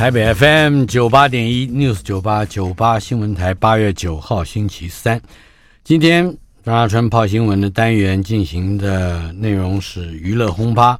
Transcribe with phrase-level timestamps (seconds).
[0.00, 5.20] 台北 FM 九八点一 News 九八九八新闻台，八月九号星期三，
[5.84, 6.24] 今天
[6.64, 10.98] 张大春泡新闻的单元进行的内容是娱乐轰趴，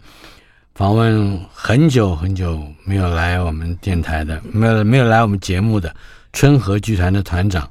[0.75, 5.91] 访问很久很久没有来我们电台的，没有没有来我们节目的
[6.35, 7.67] 春和剧团的团长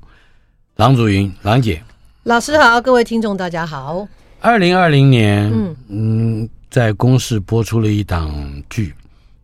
[0.78, 1.80] 郎祖云，郎姐，
[2.24, 4.08] 老师好，各位听众大家好。
[4.40, 8.34] 二零二零年，嗯嗯，在公视播出了一档
[8.68, 8.92] 剧。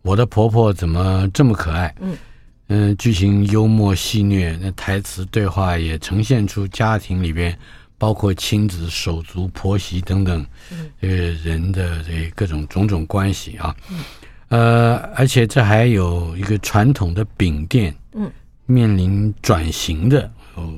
[0.05, 1.91] 我的婆婆怎么这么可爱？
[1.99, 2.15] 嗯
[2.67, 7.57] 嗯、呃，剧情幽默戏谑，那台词对话也呈现出家庭里边
[7.97, 10.45] 包括亲子、手足、婆媳等等，
[11.01, 13.75] 呃人的这各种种种关系啊。
[14.49, 18.31] 呃，而且这还有一个传统的饼店，嗯，
[18.67, 20.71] 面临转型的哦，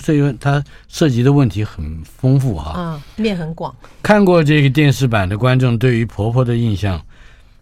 [0.00, 2.72] 所以它涉及的问题很丰富哈。
[2.72, 3.72] 啊，面很广。
[4.02, 7.00] 看过这个电视版的观众对于婆婆的印象。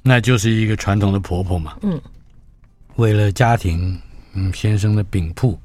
[0.03, 2.01] 那就是一个传统的婆婆嘛，嗯，
[2.97, 4.01] 为了家庭，
[4.35, 5.59] 嗯，先生的饼铺，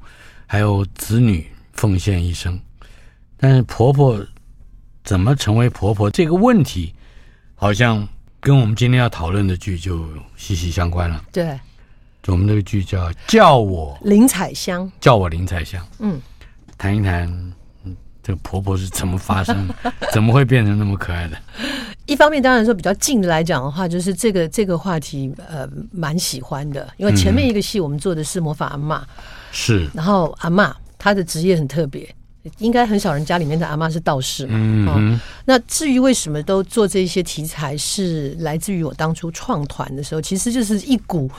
[0.46, 2.58] 还有子女奉献一生。
[3.36, 4.18] 但是婆婆
[5.04, 6.94] 怎么成为婆婆这个问题，
[7.54, 8.06] 好像
[8.40, 11.24] 跟我们今天要讨论的剧就息息相关了。
[11.32, 11.58] 对，
[12.26, 15.86] 我们这个剧叫《叫我林采香》，叫我林采香。
[15.98, 16.20] 嗯，
[16.78, 17.52] 谈一谈。
[18.22, 19.74] 这个婆婆是怎么发生的？
[20.12, 21.40] 怎么会变成那么可爱的？
[22.06, 26.88] 一方面，当然说比较近的来讲的话，就是这个这个话题，呃，蛮喜欢的。
[26.96, 29.02] 因为前面一个戏我们做的是魔法阿嬷，
[29.50, 32.08] 是、嗯，然后阿嬷她的职业很特别，
[32.58, 34.54] 应该很少人家里面的阿嬷是道士嘛。
[34.56, 41.30] 嗯，哦、那至于为什么都做这些题材，是来自于我当初创团的时候，其实就是一股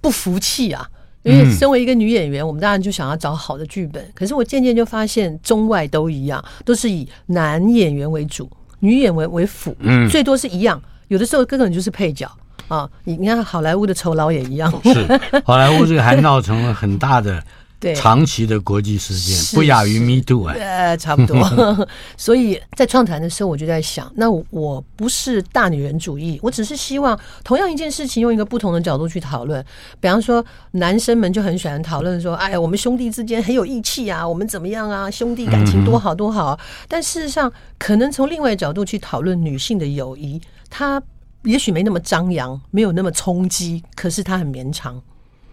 [0.00, 0.88] 不服气啊。
[1.22, 4.04] 因为身为一个女演员，嗯、我们当然就想要找好的剧本。
[4.14, 8.48] 可是我渐渐就发现，中外都一样，都是以男演员为主，
[8.80, 10.80] 女演员为辅，嗯，最多是一样。
[11.08, 12.30] 有的时候根本就是配角
[12.68, 12.88] 啊。
[13.04, 15.06] 你你看好莱坞的酬劳也一样，是
[15.44, 17.42] 好莱坞这个还闹成了很大的。
[17.78, 21.36] 对，长期的国际事件不亚于 Me Too 啊，呃，差不多。
[22.16, 29.62] 所以在创谈的时候，我就在想，那我不是大女人主义，我只是希望同样一件事情用一个不同的角度去讨论。
[30.00, 30.42] 比方说，
[30.72, 36.58] 男生们就很喜欢讨论说，哎呀，我们兄弟之间很有义气啊，我们怎么样啊，兄弟感情多好多好。
[36.88, 40.40] 但事实上，可能从另外一角度去讨论女性的友谊，
[40.70, 41.02] 它
[41.42, 44.98] 也许没那么张扬，没有那么冲击，可是它很绵长，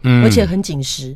[0.04, 1.16] 嗯而且很紧实。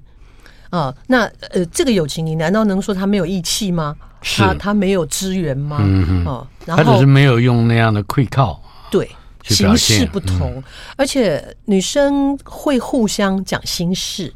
[0.70, 3.96] 啊、哦，那呃，这个友情，你难道能说他没有义气吗？
[4.22, 5.78] 是他他没有支援吗？
[5.82, 8.62] 嗯哦，然后他只是没有用那样的愧靠。
[8.90, 9.10] 对，
[9.44, 10.64] 形式不同，嗯、
[10.96, 14.34] 而且女生会互相讲心事。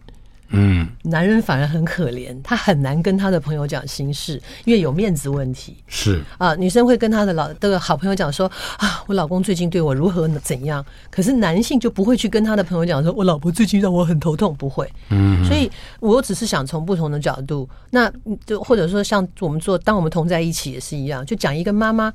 [0.52, 5.78] 嗯，男人反而很可怜，他很难跟他的朋友讲心事，因为有面子问题。
[5.88, 10.86] 是啊，女生会跟他的老这个好朋友讲说啊，我老公最近对我如何怎样。
[11.10, 14.92] 可是男性就不会去跟他的朋友讲说，我老婆最近让我很头痛，不会。
[15.10, 18.12] 嗯，所以我只是想从不同的角度，那
[18.46, 22.14] 就或者说像我们做，当我们同在一起也是一样，就讲一个妈妈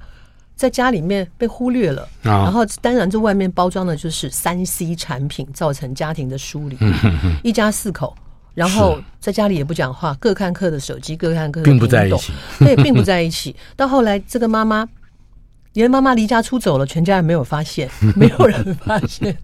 [0.55, 6.77] 在家里面被忽略了，然后当然这外面包装的就是三 C 产品造成家庭的疏离，
[7.43, 8.15] 一家四口。
[8.57, 12.33] 然后在家里也不讲话，各看各的手机，各看各的，并不在一起。
[12.59, 13.55] 对，并不在一起。
[13.77, 14.89] 到后来，这个妈妈，
[15.75, 17.87] 连妈妈离家出走了，全家人没有发现，
[18.17, 19.37] 没有人发现。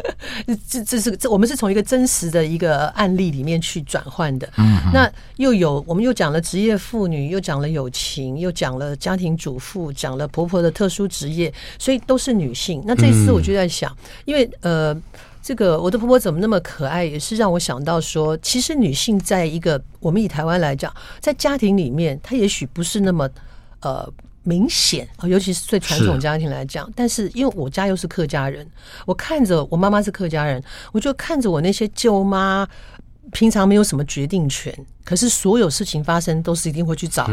[0.66, 4.48] 这这是这，我们是从一个真实的一个案例里面去转换的。
[4.56, 12.82] 嗯，那又有我们又讲了职业妇女，又讲了友情，又讲了家庭主妇，讲了婆婆的特殊职业，所以都是女性。
[12.86, 13.94] 那这次我就在想，
[14.24, 14.96] 因为呃。
[15.44, 20.90] 这个我的婆婆怎么那么可爱，也是让我想到说，其实女性在一个我们以台湾来讲，
[21.20, 23.28] 在家庭里面，她也许不是那么
[23.82, 24.10] 呃
[24.42, 26.90] 明显啊，尤其是对传统家庭来讲。
[26.96, 28.66] 但是因为我家又是客家人，
[29.04, 32.66] 我看着我妈妈是客家人，我就看着我那些舅妈。
[33.32, 34.72] 平常没有什么决定权，
[35.02, 37.28] 可是所有事情发生都是一定会去找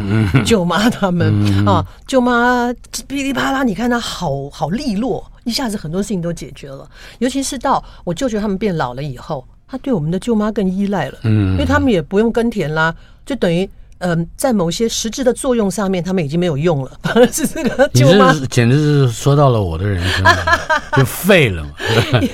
[0.46, 1.86] 舅妈他们啊。
[2.08, 2.74] 舅妈
[3.08, 6.90] 噼里啪啦，你看她好好利落，一下子很多事情都解决了。
[7.20, 12.96] 尤其是到我舅舅他们变老了以后，他对我们的舅妈更依赖了，因为他们也不用耕田啦，
[13.26, 13.70] 就等于。
[14.02, 16.92] 嗯，在某些实质的作用上面，他们已经没有用了。
[17.32, 20.26] 是这个舅妈，简直是说到了我的人生，
[20.98, 21.72] 就废了嘛。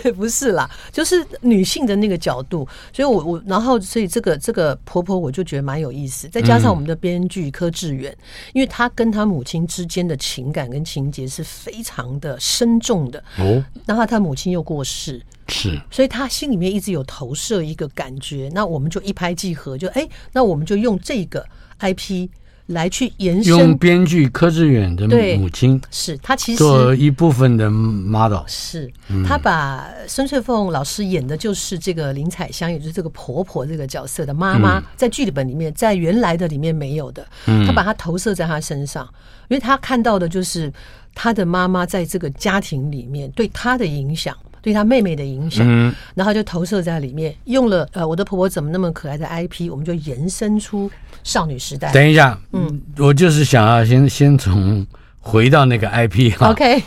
[0.03, 2.67] 也不是啦，就是女性的那个角度。
[2.93, 6.27] 所以我我然后所以这个这个婆婆我就觉得蛮有意思。
[6.29, 8.15] 再加上我们的编剧柯志远，
[8.53, 13.21] 因为他跟他母亲之间的情感跟情节是非常的深重的。
[13.39, 15.21] 哦，然后他母亲又过世。
[15.49, 21.45] 是，所以他心里面一直有投射一个感觉，那我们就一拍即合，就哎，那我们就用这个
[21.79, 22.29] IP
[22.67, 23.57] 来去延伸。
[23.57, 25.07] 用编剧柯志远的
[25.38, 28.91] 母亲是他其实做一部分的 model，是
[29.25, 37.25] 他把孙翠凤老师演的就是这个林采香，也就是这个婆婆这个角色的妈妈，在剧本里面，在原来的里面没有的，
[37.65, 39.07] 他把它投射在她身上，
[39.47, 40.69] 因为他看到的就是
[41.15, 44.35] 他的妈妈在这个家庭里面对他的影响。
[44.62, 50.89] 对他妹妹的影响，嗯，然后就投射在里面，用了呃，我的婆婆怎么那么可爱的 IP，我们就延伸出
[51.24, 51.92] 少女时代。
[51.92, 54.86] 等一下，嗯，我就是想要先先从
[55.19, 56.81] 回到那个 IP 哈，OK，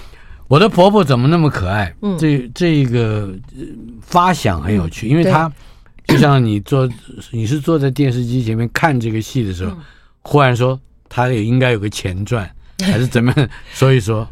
[0.49, 1.95] 我的婆婆怎么那么可爱？
[2.03, 3.33] 嗯，这这个
[4.03, 5.51] 发想很有趣，因为她
[6.07, 6.89] 就像你坐，
[7.31, 9.75] 你是坐在电视机前面看这个戏的时候，
[10.23, 10.79] 忽然说
[11.09, 12.51] 她也应该有个前传，
[12.83, 13.49] 还是怎么样？
[13.73, 14.27] 所以说。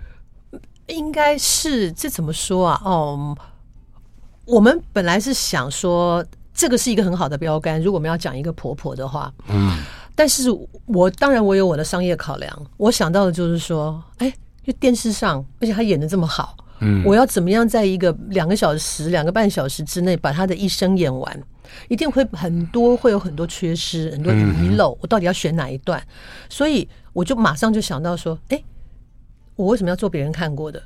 [0.88, 2.80] 应该是这怎么说啊？
[2.84, 3.36] 哦，
[4.44, 6.24] 我们本来是想说
[6.54, 7.80] 这个是一个很好的标杆。
[7.80, 9.76] 如果我们要讲一个婆婆的话，嗯，
[10.14, 10.48] 但是
[10.86, 12.66] 我当然我有我的商业考量。
[12.76, 14.32] 我想到的就是说，哎，
[14.64, 21.42] 就电视上，而且她演的这么好，嗯，我要怎么样在一个两个小时、两个半小时之内把她的一生演完？
[21.88, 24.96] 一定会很多，会有很多缺失，很多遗漏。
[25.02, 26.02] 我到底要选哪一段？
[26.48, 28.62] 所以我就马上就想到说，哎。
[29.58, 30.80] 我为什么要做别人看过的？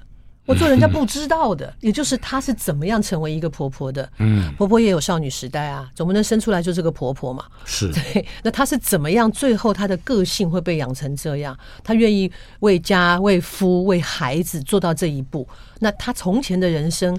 [0.47, 4.11] 我做人家不知道的，也就是她是怎么样成为一个婆婆的。
[4.19, 7.45] 嗯，婆婆也有少女时代啊，总不能生出来就是个婆婆嘛。
[7.65, 8.27] 是 对。
[8.43, 9.31] 那她是怎么样？
[9.31, 11.57] 最后她的个性会被养成这样？
[11.85, 15.47] 她愿意为家、为夫、为孩子做到这一步？
[15.79, 17.17] 那她从前的人生，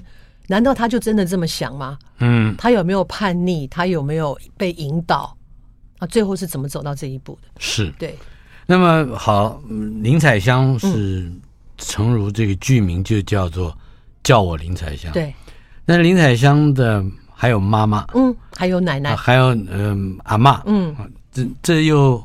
[0.48, 1.96] 难道她就真的这么想吗？
[2.18, 3.66] 嗯，她有没有叛逆？
[3.68, 5.34] 她有没有被引导？
[5.98, 7.48] 啊，最后是怎么走到这一步的？
[7.58, 8.18] 是对。
[8.66, 9.62] 那么好，
[10.02, 11.30] 林采香是
[11.78, 13.76] 诚如这个剧名就叫做
[14.22, 15.12] “叫我林彩香”。
[15.14, 15.34] 对，
[15.84, 20.94] 那林彩香的还有妈妈，嗯，还有奶奶，还有嗯、呃、阿妈，嗯，
[21.32, 22.22] 这这又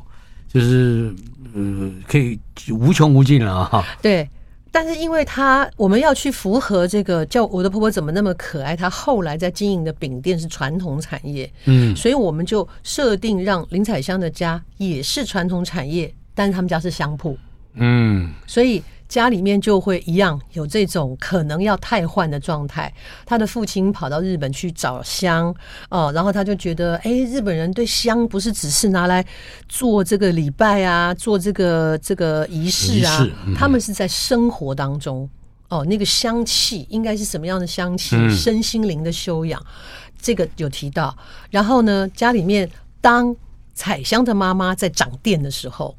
[0.48, 1.14] 就是
[1.52, 2.38] 嗯、呃、可以
[2.70, 3.84] 无穷无尽了啊。
[4.00, 4.28] 对，
[4.70, 16.12] 但是因为他我们要去符合这个叫我的婆婆怎么那么可爱，她后来在经营的饼店是传统产业，嗯，所以我们就设定让林彩香的家也是传统产业。
[16.32, 17.36] 但是他们家是香铺，
[17.74, 22.90] 嗯，所以家里面就会一样有这种可能要汰换的状态。
[23.26, 25.52] 他的父亲跑到日本去找香，
[25.88, 29.26] 哦，然后他就觉得，哎，日本人对香不是只是拿来
[29.68, 33.26] 做这个礼拜啊，做这个这个仪式啊，
[33.56, 35.28] 他们是在生活当中，
[35.68, 39.60] 哦，那个香气应该是什么样的香气，身心灵的修养，
[40.22, 41.14] 这个有提到。
[41.50, 42.70] 然后呢，家里面
[43.00, 43.34] 当
[43.74, 45.96] 彩香的妈妈在掌店的时候。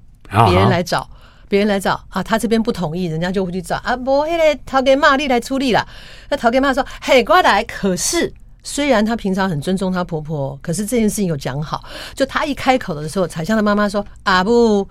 [0.47, 1.09] 别人来找，
[1.51, 3.93] 别人来找啊，他这边不同意，人家就会去找啊。
[3.93, 5.85] 不，那个头家妈你来出力了。
[6.29, 8.31] 那陶给妈说：“嘿，过来。”可是
[8.63, 11.83] 虽然她平常很尊重她婆婆，可是这件事情有讲好。
[12.15, 14.87] 就她一开口的时候，彩香的妈妈说：“啊不。”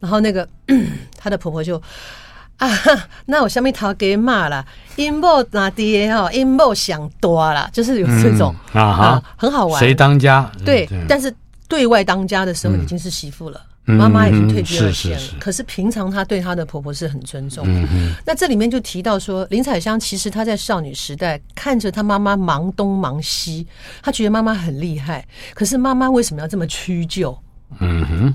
[0.00, 0.46] 然后那个
[1.16, 1.80] 她的婆婆就
[2.56, 2.68] 啊，
[3.26, 4.66] 那我下面头给骂了，
[4.96, 9.78] 阴谋哪爹哈，阴谋想多了，就是有这种、嗯、啊哈，很好玩。
[9.78, 10.50] 谁当家？
[10.64, 11.32] 对，对但是
[11.68, 13.60] 对外当家的时候已经是媳妇了。
[13.64, 17.66] 嗯妈妈已经退居二线了，可是平常她对她的婆婆是很尊重。
[18.24, 23.66] 那这里面就提到说，林采香其实她在少女时代看着她妈妈忙东忙西，
[24.02, 27.38] 她觉得妈妈很厉害，可是妈妈为什么要这么屈就？
[27.80, 28.34] 嗯哼，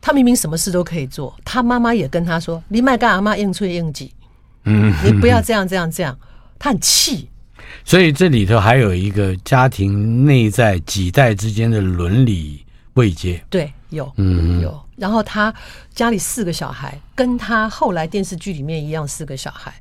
[0.00, 4.12] 她明明什么事都可以做，她妈妈也跟她说：“你麦干阿妈应催应急，
[4.64, 6.18] 嗯，你不要这样这样这样。”
[6.58, 7.28] 她很气。
[7.84, 12.64] 所以这里头还有一个家庭内在几代之间的伦理
[12.94, 13.40] 位阶。
[13.48, 13.72] 对。
[13.90, 14.80] 有，嗯，有。
[14.96, 15.52] 然后他
[15.94, 19.72] 家里四个小孩，跟他后来电视剧里面一样，四个小孩，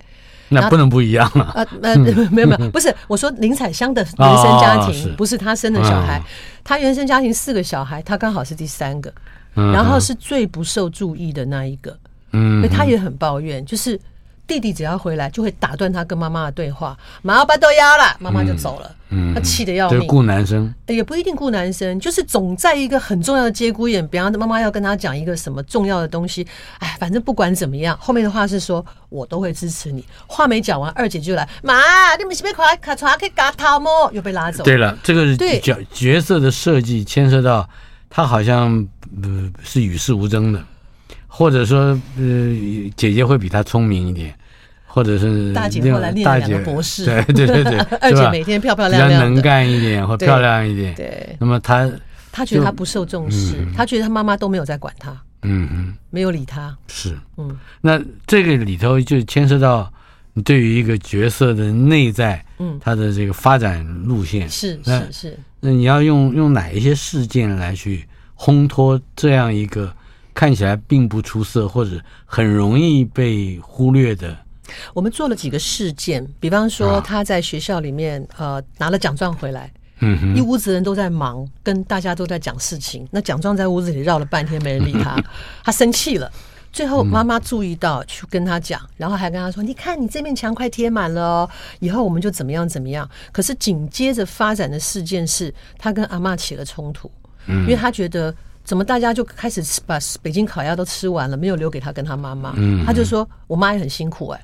[0.50, 1.52] 那不能不一样啊。
[1.56, 1.96] 呃呃，
[2.32, 6.22] 没有没有，不是，我说林采香的原生家庭不是他生的小孩，
[6.64, 9.14] 他原生家庭四个小孩，他刚好是第三个，
[9.54, 11.98] 然后是最不受注意的那一个，
[12.32, 14.00] 嗯，所以他也很抱怨，就是。
[14.50, 16.98] 弟弟只要回来，就会打断他跟妈妈的对话。
[17.22, 18.92] 妈妈把都压了，妈妈就走了。
[19.12, 20.08] 嗯，他气得要命。
[20.08, 26.46] 顾男生也不一定顾男生，就是总在一个很重要的节骨眼，比方妈妈要跟他讲一个什么重要的东西。
[26.80, 30.04] 哎，反正不管怎么样，后面的话是说我都会支持你。
[30.26, 34.10] 话没讲完，二姐就来，妈，你们是被快卡抓去嘎他么？
[34.14, 34.64] 又被拉走。
[34.64, 37.70] 对了，这个角角色的设计牵涉到
[38.10, 38.88] 他好像
[39.22, 40.64] 呃是与世无争的。
[41.32, 42.56] 或者说，呃，
[42.98, 44.36] 姐姐会比他聪明一点，
[45.00, 50.94] 或者是大姐后来念两个博士，对对对对， 二姐每天漂漂亮亮，能干一点或漂亮一点。
[50.94, 51.90] 对，那么她
[52.34, 55.12] 她觉得她不受重视，她觉得她妈妈都没有在管她，
[55.44, 56.78] 嗯嗯，没有理她。
[56.90, 59.90] 是，嗯，那这个里头就牵涉到
[60.34, 64.50] 你对于一个角色的内在，嗯，他的这个发展路线。
[64.50, 68.06] 是是是，那你要用用哪一些事件来去
[68.38, 69.94] 烘托这样一个。
[70.32, 74.38] 看起来并不出色，或者很容易被忽略的？
[74.94, 85.16] 我们做了几个事件，比方说他在学校里面、啊、呃拿了奖状回来，嗯哼，一屋子人都在忙，跟大家都在讲事情，那奖状在屋子里绕了半天没人理他，
[85.64, 86.32] 他生气了。
[86.72, 91.50] 最后妈妈注意到，去跟他讲，然后还跟他说：“你看，你这面墙快贴满了哦，
[91.80, 97.10] 以后我们就怎么样怎么样。”可是紧接着发展的事件是他跟阿妈起了冲突，
[97.48, 98.32] 因为他觉得
[98.64, 102.54] 怎么大家就开始吃把北京烤鸭都吃完了，没有留给他跟他妈妈。
[102.86, 104.40] 他就说：“我妈也很辛苦哎。”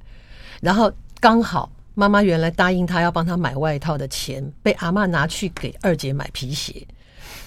[0.66, 6.86] 然后刚好妈妈原来答应他要帮他买外套的钱，被阿妈拿去给二姐买皮鞋，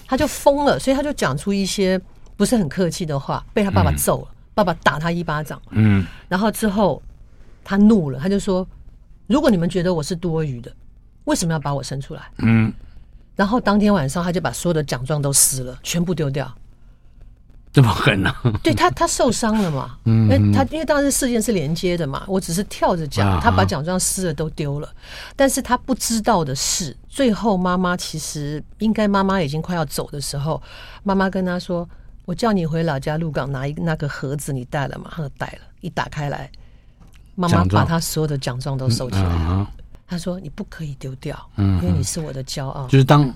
[0.07, 1.99] 他就疯了，所以他就讲出一些
[2.37, 4.27] 不是很客气的话，被他爸爸揍了。
[4.53, 7.01] 爸爸打他一巴掌，嗯，然后之后
[7.63, 8.65] 他怒了，他就说
[9.27, 10.71] ：“如果你们觉得我是多余的，
[11.25, 12.71] 为什么要把我生出来？”嗯，
[13.35, 16.49] 然后当天晚上他就把所有的奖状都撕了，全部丢掉。
[17.71, 18.33] 这么狠呢？
[18.63, 19.97] 对他，他受伤了嘛？
[20.05, 24.89] 嗯，他因为当时事件是连接的嘛，我只是跳着讲，他把奖状撕了都丢了，
[25.35, 30.61] 但是他不知道的是，最后妈妈其实应该妈妈已经快要走的时候，
[31.03, 31.87] 妈妈跟他说。
[32.25, 35.11] 我叫你回老家鹿港拿一个那个盒子，你带了吗？
[35.15, 36.47] 他带了，一打开来，
[37.33, 39.65] 妈妈把他所有的奖状都收起来。
[40.07, 43.33] 他说：“你不可以丢掉，因为你是我的骄傲。”就是当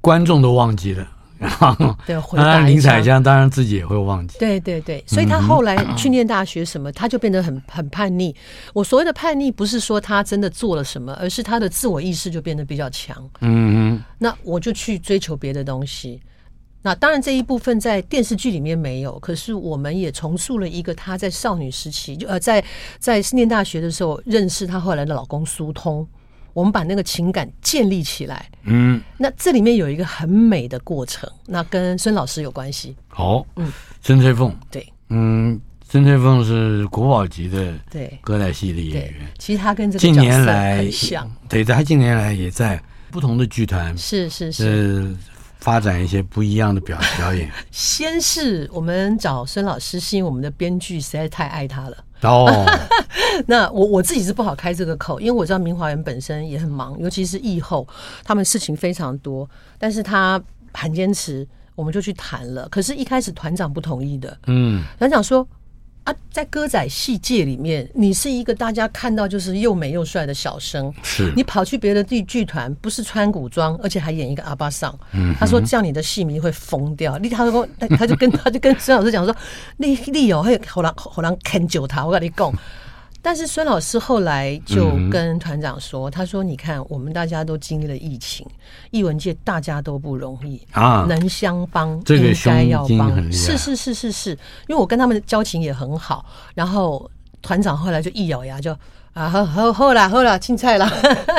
[0.00, 1.04] 观众都忘记了，
[1.38, 4.38] 然后对，回答林采香当然自己也会忘记。
[4.38, 8.34] 对对对，所以他后来去念大学什么，他就变得很很叛逆。
[8.72, 13.16] 我所谓的叛逆，不是说他真的做了什么，而是他的自我意识就变得比较强。
[13.40, 16.20] 嗯嗯，那我就去追求别的东西。
[16.80, 22.64] 那当然，这一部分在电视剧里面没有，可是我们也重塑了一个她在少女时期，就呃，在
[23.00, 26.06] 在念大学的时候认识她后来的老公苏通，
[26.58, 28.50] 我们把那个情感建立起来。
[28.64, 32.96] 嗯，那这里面有一个很美的过程，那跟孙老师有关系。
[33.06, 33.72] 好，嗯，
[34.02, 45.16] 孙翠凤，对，嗯，孙翠凤是国宝级的对歌仔戏的演员，其实她跟这个近年来很像，对，她近年来也在不同的剧团，是是是。
[45.60, 47.50] 发展一些不一样的表表演。
[47.72, 51.96] 先是我们找孙老师，是因为我们的编剧实在太爱他了。
[52.22, 52.66] 哦，
[53.46, 57.86] 那我我自己是不好开这个口，因为我知道明华园本身也很忙，尤其是疫后，
[58.24, 59.48] 他们事情非常多。
[59.78, 60.40] 但是他
[60.72, 62.68] 很坚持，我们就去谈了。
[62.68, 64.36] 可是，一开始团长不同意的。
[64.46, 65.46] 嗯，团长说。
[66.08, 74.98] 啊，在歌仔戏界里面，你是一个大家看到就是又美又帅的小生，是你跑去别的剧剧团，不是穿古装，而且还演一个阿巴桑。
[75.12, 77.18] 嗯，他说这样你的戏迷会疯掉。
[77.18, 79.36] 你他说他就跟 他就跟孙老师讲说，
[79.76, 82.50] 你你有会好人好人啃酒他，我跟你讲。
[83.20, 88.46] 但是孙老师后来就跟团长说：“他说，你看，我们大家都经历了疫情，
[88.90, 93.32] 艺文界大家都不容易啊，能相帮，这个应该要帮。
[93.32, 94.30] 是是是是是，
[94.68, 96.24] 因为我跟他们的交情也很好。
[96.54, 97.10] 然后
[97.42, 98.72] 团长后来就一咬牙就
[99.12, 100.88] 啊，好好好了好了，青菜了。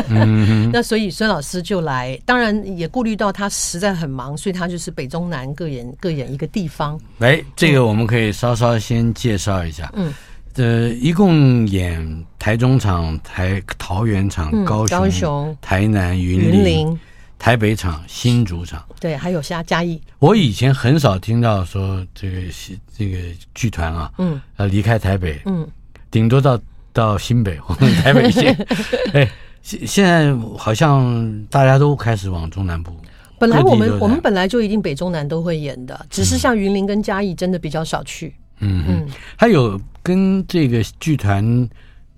[0.74, 7.00] 那所以孙老师就来，当然也顾虑到他实在很忙，所以他就是北中南各演各演一个地方。
[7.20, 9.90] 哎，这个我们可以稍稍先介绍一下。
[9.96, 10.14] 嗯。
[10.56, 17.00] 呃，一共演台中场、台桃园场、高雄、高雄台南、云林、林
[17.38, 20.02] 台北场、新竹场，对，还有下嘉义。
[20.20, 23.18] 我以前很少听到说这个戏这个
[23.56, 25.66] 剧团啊，嗯，呃，离开台北，嗯，
[26.12, 26.60] 顶多到
[26.92, 28.54] 到新北 或者台北县。
[29.14, 29.30] 哎，
[29.62, 32.92] 现现在好像大家都开始往中南部。
[33.40, 38.36] 本来我们我们本来就一定北中南都会演的，只是像云林跟嘉义真的比较少去。
[38.60, 41.68] 嗯嗯，还有跟这个剧团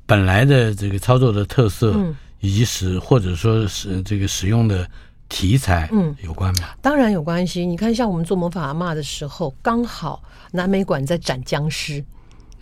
[0.06, 2.16] 本来的这个操作的特色，嗯。
[2.44, 4.90] 以及使或者说是这个使用的
[5.30, 6.70] 题材，嗯，有关吗？
[6.82, 7.64] 当然有关系。
[7.64, 12.04] 你看，像我们做魔法阿嬷的时候，刚好南美馆在展僵尸，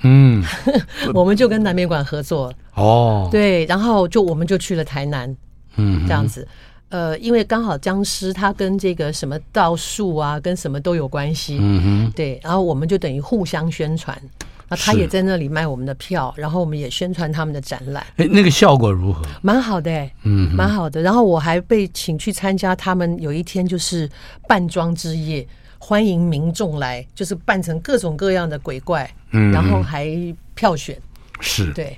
[0.01, 0.43] 嗯，
[1.15, 5.33] 我们就跟南美馆合作哦，对，然后就我们就去了台南，
[5.77, 6.45] 嗯，这样子。
[6.89, 14.19] 呃，因为刚好僵尸它跟这个什么道术啊，跟什么都有关系，嗯哼，对，然后我们就等于互相宣传，
[14.67, 18.03] 那他也在那里卖我们的票，然后我们也宣传他们的展览。
[18.17, 19.21] 哎，那个效果如何？
[19.41, 20.99] 蛮好的，欸，嗯，蛮好的。
[21.01, 24.09] 然后我还被请去参加他们有一天就是
[24.47, 30.07] 扮装之夜，欢迎民众来，就是扮成各种各样的鬼怪，嗯，然后还
[30.55, 30.97] 票选，
[31.39, 31.97] 是对。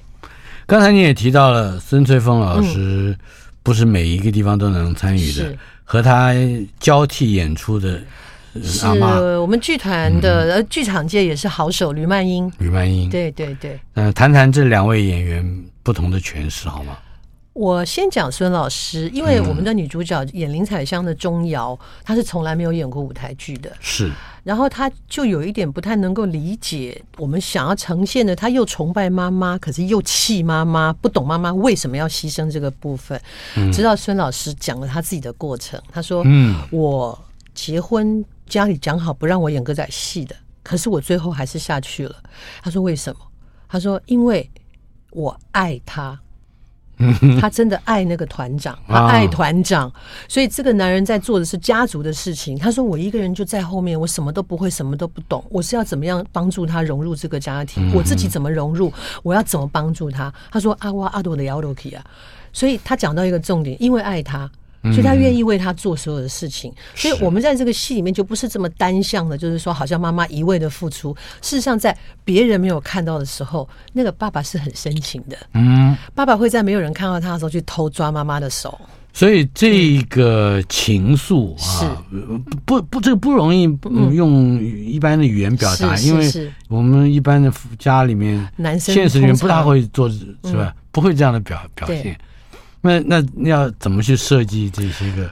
[0.67, 3.17] 刚才你也提到了孙翠凤老师，嗯。
[3.63, 6.33] 不是每一个地方都能参与的，和他
[6.79, 8.01] 交替演出的
[8.63, 8.85] 是
[9.37, 12.51] 我们剧团的，呃，剧场界也是好手吕曼英。
[12.57, 13.79] 吕曼英，对对对。
[13.93, 16.97] 嗯，谈谈这两位演员不同的诠释好吗？
[17.53, 24.09] 我先讲孙老师，因为我们的女主角演林采香的钟瑶，她是从来没有演过舞台剧的，是。
[24.43, 33.21] 然后她就有一点不太能够理解我们想要呈现的，她又崇拜妈妈，可是又气妈妈，不懂妈妈为什么要牺牲这个部分。
[33.73, 37.19] 直到孙老师讲了他自己的过程，他说：“嗯，我
[37.53, 42.15] 结婚家里讲好不让我演歌仔戏的，可是我最后还是下去了。”
[42.63, 43.19] 他说：“为什么？”
[43.67, 44.49] 他说：“因为
[45.11, 46.17] 我爱他。”
[47.39, 49.91] 他真的爱那个团长，他爱团长，
[50.27, 52.57] 所以这个男人在做的是家族的事情。
[52.57, 57.91] 他说：“我一个人就在后面，我什么都不会，什么都不懂，我是要怎么样帮助他融入这个家庭？
[57.93, 58.91] 我自己怎么融入？
[59.23, 62.03] 我要怎么帮助他？”他说：“阿哇阿朵的摇罗基啊。”
[62.53, 64.49] 所以他讲到一个重点，因为爱他。
[64.83, 71.15] 所以他愿意为他做所有的事情，所以我们在这个戏里面就不是这么单向的，就是说好像妈妈一味的付出。
[71.41, 75.37] 事实上，在别人没有看到的时候，那个爸爸是很深情的。
[75.53, 78.79] 嗯，爸爸会在没有人看到他的时候去偷抓妈妈的手。
[79.13, 82.01] 所以这个情愫啊，
[82.65, 83.63] 不不，这个不容易
[84.13, 86.31] 用一般的语言表达，因为
[86.69, 90.73] 我们一般的家里面，男生现实里面不大会做，是吧？
[90.93, 92.17] 不会这样的表表现。
[92.81, 95.29] 那那要怎么去设计这些个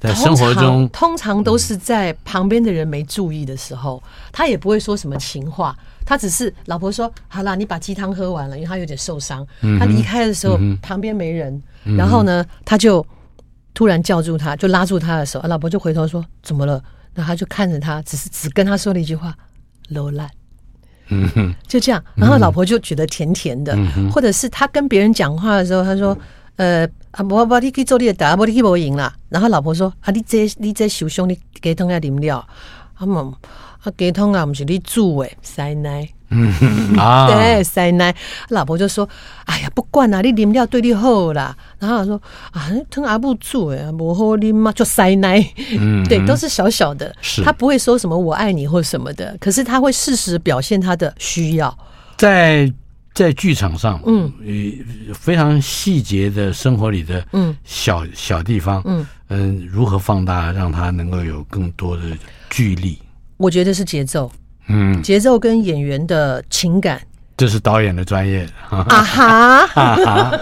[0.00, 0.88] 在生活中？
[0.88, 9.46] 通常都是在旁边的人没注意的时候，他也不会说什么情话，他只是老婆说：“好啦，你把鸡汤喝完了。”因为他有点受伤，
[9.78, 11.62] 他离开的时候旁边没人，
[11.96, 13.04] 然后呢，他就
[13.74, 16.82] 突然叫住他，就拉住他的手，老婆就回头说：“怎么了？”
[17.14, 19.34] 然后他就看着他，只是只跟他说了一句话
[19.90, 20.28] ：“low 烂。”
[21.08, 23.76] 嗯哼，就这样，然后老婆就觉得甜甜的，
[24.10, 26.16] 或者是他跟别人讲话的时候，他说。
[26.56, 29.12] 呃，啊，我我你去做你的答，我你去无赢啦。
[29.30, 32.46] 然后老婆说：“啊，你这你这受伤，你鸡汤要啉了。”
[32.94, 33.32] 啊嘛，
[33.82, 36.08] 啊鸡汤啊，不是你煮的，塞奶。
[36.28, 36.52] 嗯
[36.96, 38.14] 啊，对，塞奶。
[38.50, 39.08] 老婆就说
[39.44, 42.20] ：“哎呀，不管啦，你啉了对你好啦。”然后他说
[42.52, 45.44] ：“啊，汤阿不煮诶，不好啉嘛，就塞奶。”
[45.78, 51.76] 嗯，对，都是小小的，是他不会说什么“我爱你”或什么的，可是他会适时表现他的需要，
[52.18, 52.72] 在。
[53.14, 54.32] 在剧场上，嗯，
[55.14, 59.06] 非常细节的生活里的，嗯，小小地方，嗯。
[59.34, 62.02] 嗯，如何放大，让它能够有更多的
[62.50, 62.98] 剧力？
[63.38, 64.30] 我觉得是节奏，
[64.68, 67.00] 嗯，节奏跟演员的情感，
[67.34, 68.46] 这是导演的专业。
[68.68, 70.40] 啊哈， 啊哈，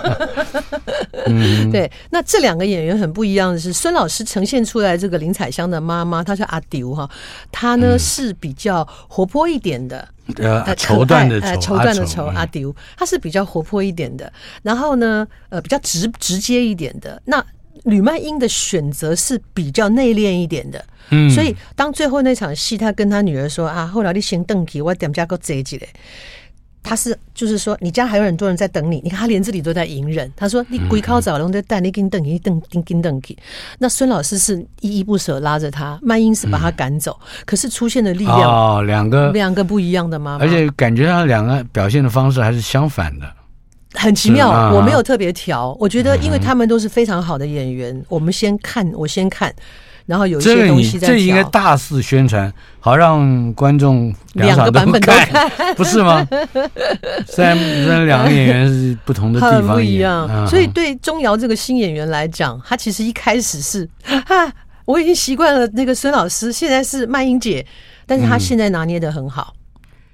[1.26, 1.88] 嗯，对。
[2.10, 7.08] 那这两个演员很不一样的是，孙老师呈现出来这个林采香的妈妈，她叫阿丢哈，
[7.52, 10.08] 她呢是比较活泼一点的。
[10.38, 14.32] 呃，绸缎的绸，绸缎的绸，阿丢，他是比较活泼一点的。
[14.62, 17.20] 然后呢，呃，比较直直接一点的。
[17.24, 17.44] 那
[17.84, 20.84] 吕曼英的选择是比较内敛一点的。
[21.10, 25.88] 嗯，所以当最后那场戏，他跟他女儿说啊，后来你先登记，我点加个这几嘞。
[26.82, 29.00] 他是就是说，你家还有很多人在等你。
[29.04, 30.30] 你看他连这里都在隐忍。
[30.34, 33.36] 他说：“你鬼靠早龙在带你跟等你等跟跟等去。”
[33.78, 37.18] 那孙老师是依依不舍拉着他，曼英是把他赶走。
[37.44, 43.30] 可是出现的力量哦，两个两个不一样的妈妈，而且感觉上两个表现的方式还是相反的，
[43.94, 44.72] 很奇妙。
[44.74, 48.02] 我没有特别调，我觉得因为他们都是非常好的演员。
[48.08, 49.54] 我们先看，我先看。
[50.10, 55.46] 然后有一些东西在这，这应该大肆宣传，好让观众两 个版本都看，
[55.76, 56.26] 不是吗？
[57.28, 64.52] 虽然虽然两个演员是不同的地方不一样，所以对钟瑶这个新演员来讲，他其实一开始是啊，
[64.84, 67.64] 我已经习惯了那个孙老师，现在是曼英姐，
[68.04, 69.54] 但是他现在拿捏的很好。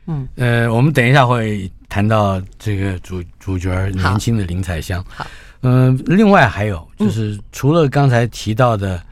[0.09, 5.03] 嗯，呃，我们等一下会谈到这个主主角年轻的林采香。
[5.09, 5.27] 好，
[5.63, 9.03] 嗯，另外还有就是除了刚才提到的。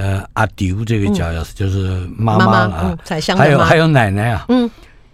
[0.00, 2.98] 呃，阿丢这个角色就是妈妈啊，
[3.36, 4.70] 还有还有奶奶啊，嗯。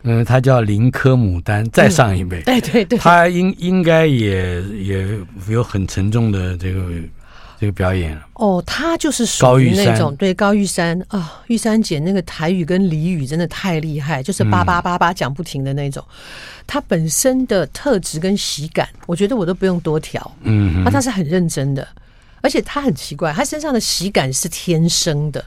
[0.09, 5.05] 嗯，她叫林科牡丹，再上一辈，对对对，她应应该也也
[5.49, 6.81] 有很沉重的这个
[7.59, 10.97] 这个表演哦，她就是属于那种对高玉山。
[11.09, 16.05] 啊，玉山姐那个台语跟俚语真的太厉害，就是叭叭叭叭讲不停的那种。
[16.69, 21.85] 她本身的特质跟喜感，我觉得我都不用多调，嗯，那她是很认真的。
[22.47, 25.45] 而且他很奇怪，他身上的喜感是天生的，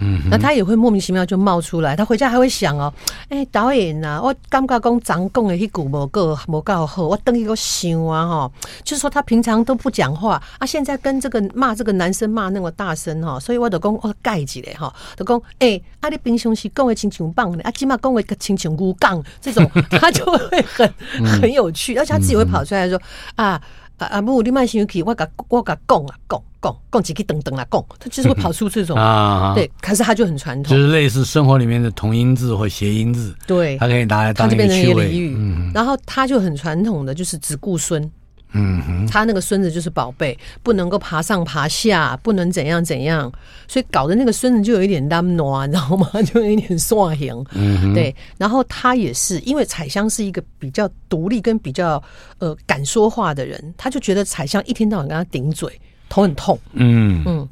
[0.00, 1.94] 嗯，那他也会莫名其妙就冒出来。
[1.94, 2.92] 他回家还会想哦，
[3.28, 20.92] 哎、欸，导演啊，我感觉讲咱讲的迄句无够无够好，我等一个想啊哈，就是说他平常都不讲话啊，现在跟这个骂这个男生骂那么大声哈，所以我就讲我盖起来哈，就讲哎，啊你平常是讲的亲像棒的，啊起码讲的亲像牛杠这种， 他就会很
[21.40, 23.00] 很有趣，而且他自己会跑出来说
[23.36, 23.62] 啊。
[24.00, 24.20] 啊啊！
[24.22, 35.12] 不，你慢行去，我甲我甲讲啊，讲讲讲几句等等啊，讲，他就是会跑出这种 啊，对，可是他就很传统，就是类似生活里面的同音字或谐音字，对，他可以拿来当一个趣味。
[35.36, 38.10] 嗯，然后他就很传统的，就是只顾孙，
[38.52, 43.30] 嗯哼，他那个孙子就是宝贝，不能够爬上爬下，不能怎样怎样，
[43.68, 46.10] 所以搞得那个孙子就有一点担挪，你知道吗？
[46.26, 47.32] 就有一点刷型。
[47.52, 48.14] 嗯哼，对。
[48.36, 52.02] 然后他也是因为彩香是一个比较独立跟比较
[52.38, 56.58] 呃敢说话的人，他就觉得彩香一天到晚跟他顶嘴，头很痛。
[56.72, 57.48] 嗯嗯，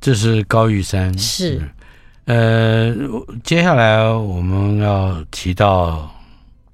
[0.00, 1.16] 这是高玉山。
[1.16, 1.60] 是。
[2.24, 2.92] 呃，
[3.44, 6.10] 接下来我们要提到。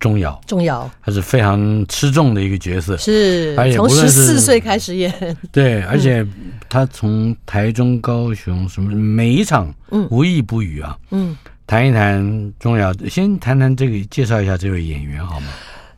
[0.03, 5.15] 钟瑶，钟瑶，他是非常吃重的一个角色，是，而且从十四岁开始演，
[5.53, 6.27] 对，而且
[6.69, 11.37] 他从台中、高雄什么每一场，嗯，无一不语啊，嗯，
[11.69, 15.47] 谈一谈钟瑶，先谈谈这个，介绍一下这位演员好吗？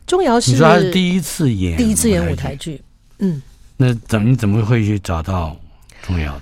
[0.05, 2.79] 钟瑶是，你说他是第一次演，第一次演舞台剧，
[3.17, 3.41] 嗯，
[3.75, 5.57] 那怎么你怎么会去找到
[6.03, 6.39] 钟瑶？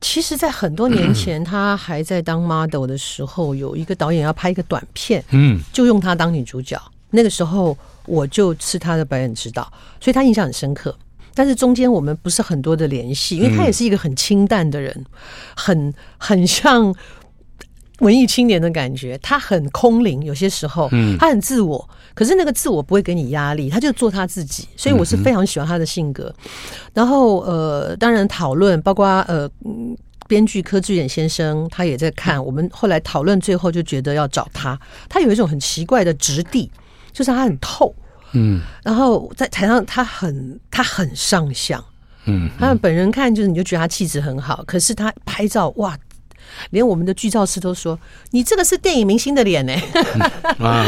[0.00, 6.80] 其实，在很多年前，他还在当 model 的时候，有一个导演要拍一个短片，嗯，就用他当女主角。
[7.10, 9.62] 那个时候，我就是他的表演指导，
[10.00, 10.96] 所以他印象很深刻。
[11.34, 15.04] 但是中间我们不是很多的联系，因为他也是一个很清淡的人，
[15.56, 16.94] 很很像
[18.00, 19.18] 文艺青年的感觉。
[19.18, 24.66] 他很空灵，有些时候，嗯，他很自我，可是那个自我不会给你压力，他就做他自己。
[24.76, 26.34] 所以我是非常喜欢他的性格。
[26.92, 29.48] 然后，呃，当然讨论，包括呃。
[30.26, 32.44] 编剧柯志远先生，他也在看。
[32.44, 34.78] 我们后来讨论，最后就觉得要找他。
[35.08, 36.70] 他有一种很奇怪的质地，
[37.14, 37.94] 就是他很透，
[38.32, 38.60] 嗯。
[38.84, 41.82] 然后在台上，他很他很上相，
[42.26, 42.50] 嗯。
[42.58, 44.62] 他本人看就是，你就觉得他气质很好。
[44.66, 45.96] 可是他拍照，哇，
[46.70, 47.98] 连我们的剧照师都说
[48.32, 49.72] ：“你这个是电影明星的脸呢。”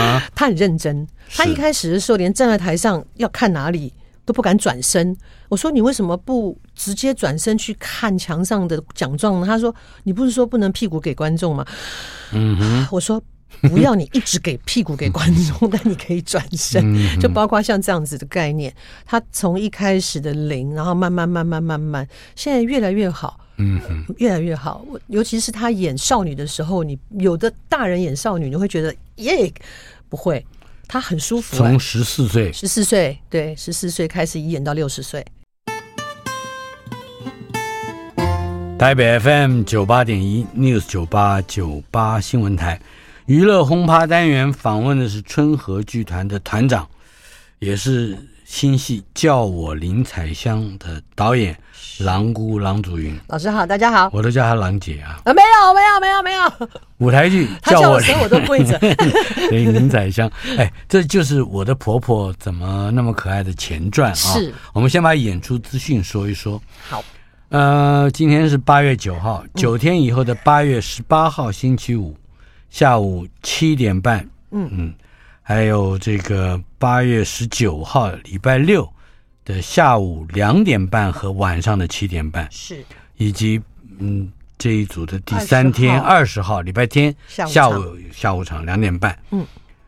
[0.34, 1.06] 他很认真。
[1.34, 3.92] 他一开始的时候，连站在台上要看哪里。
[4.26, 5.16] 都不敢转身。
[5.48, 9.46] 我说，你为什么不直接转身去看墙上的奖状呢？
[9.46, 11.66] 他说，你不是说不能屁股给观众吗？
[12.30, 13.20] 嗯哼，我说
[13.62, 18.74] 不要你一直给屁股给观众，但你可以转身，就包括像这样子的概念。
[19.04, 24.84] 他从一开始的零，然后慢慢慢慢慢慢，现在越来越好，嗯哼，越来越好。
[25.08, 29.52] 尤其是他演少女的时候，你有的大人演少女，你会觉得耶，
[30.08, 30.44] 不会。
[30.88, 35.24] 他很舒服，从十四岁，十四岁，对，十四岁开始演到六十岁。
[38.76, 42.80] 台北 FM 九八点一 News 九八九八新闻台
[43.30, 46.84] 娱乐轰趴单元访问的是春和剧团的团长，
[47.60, 51.56] 也是新戏《叫我林彩香》的导演
[52.00, 53.16] 郎姑郎祖云。
[53.28, 55.20] 老师好，大家好，我都叫她郎姐啊。
[55.24, 56.68] 啊，没有，没有，没有，没有。
[56.98, 58.76] 舞台剧 叫我，他叫我都跪着。
[59.52, 64.14] 林彩香，哎，这就是我的婆婆怎么那么可爱的前传啊。
[64.14, 66.60] 是，我们先把演出资讯说一说。
[66.88, 67.04] 好，
[67.50, 72.16] 呃，今天是八月九号，九天以后的八月十八号星期五
[72.70, 74.26] 下午七点半。
[74.50, 74.68] 嗯。
[74.72, 74.94] 嗯。
[75.42, 78.88] 还有这个八月十九号礼拜六
[79.44, 82.84] 的下午两点半和晚上的七点半，是，
[83.16, 83.60] 以及
[83.98, 86.60] 嗯这一组的第三天二十号。
[86.60, 89.44] 礼拜天下午下午场两点半，嗯，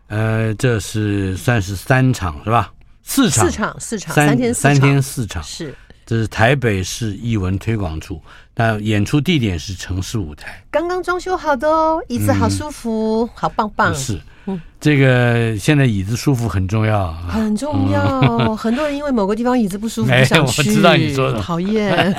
[0.08, 2.72] 呃，这是算是三场是吧？
[3.04, 3.46] 四场。
[3.46, 5.40] 四场四场三,三天三天四场。
[5.44, 5.72] 是，
[6.04, 8.20] 这是台北市艺文推广处，
[8.54, 13.94] 那演出地点是城市舞台，刚刚装修好的哦，椅子好舒服，嗯、好棒棒。
[13.94, 14.20] 是。
[14.44, 18.02] 嗯，这个现在椅子舒服很重要，很重要。
[18.22, 22.12] 嗯、很多人因为某个地方椅子不舒服不想去，我知道你说的，讨厌。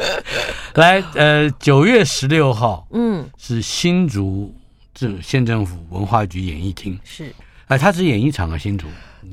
[0.74, 4.54] 来，呃，九月十六号，嗯，是新竹
[4.94, 8.86] 这县政府文化局演艺厅，是，哎、呃，他只演一场啊，新竹，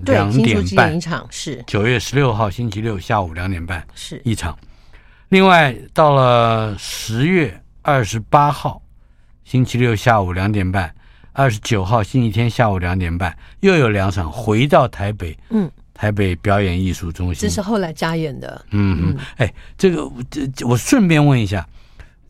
[0.04, 0.90] 对，两点半。
[0.90, 1.64] 演一场是。
[1.66, 4.22] 九月十六号星期六下午两点半是。
[4.26, 4.58] 一场。
[5.34, 8.80] 另外，到了十月二十八号
[9.44, 10.94] 星期六下午两点半。
[11.32, 21.68] 二十九号星期天下午两点半，又有两场回到台北，嗯，台北表演艺术中心，这是后来加演的，嗯嗯，哎，这个这我顺便问一下，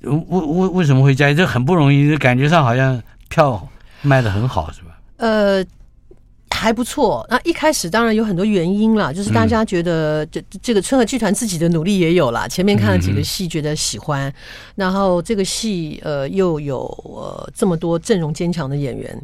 [0.03, 1.35] 为为为什么会加演？
[1.35, 3.67] 这很不容易，感觉上好像票
[4.01, 4.97] 卖的很好，是吧？
[5.17, 5.61] 呃。
[6.53, 7.25] 还不错。
[7.29, 12.47] 那一开始当然有很多原因啦，就是大家觉得这这个春和剧团自己的努力也有啦。
[12.47, 14.33] 前面看了几个戏，觉得喜欢，
[14.75, 19.21] 然后这个戏呃又有呃这么多阵容坚强的演员，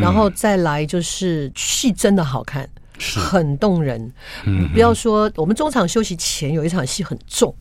[0.00, 2.68] 然后再来就是戏真的好看，
[2.98, 4.12] 很动人。
[4.44, 7.54] 嗯不要说我们中场休息前有一场戏很重。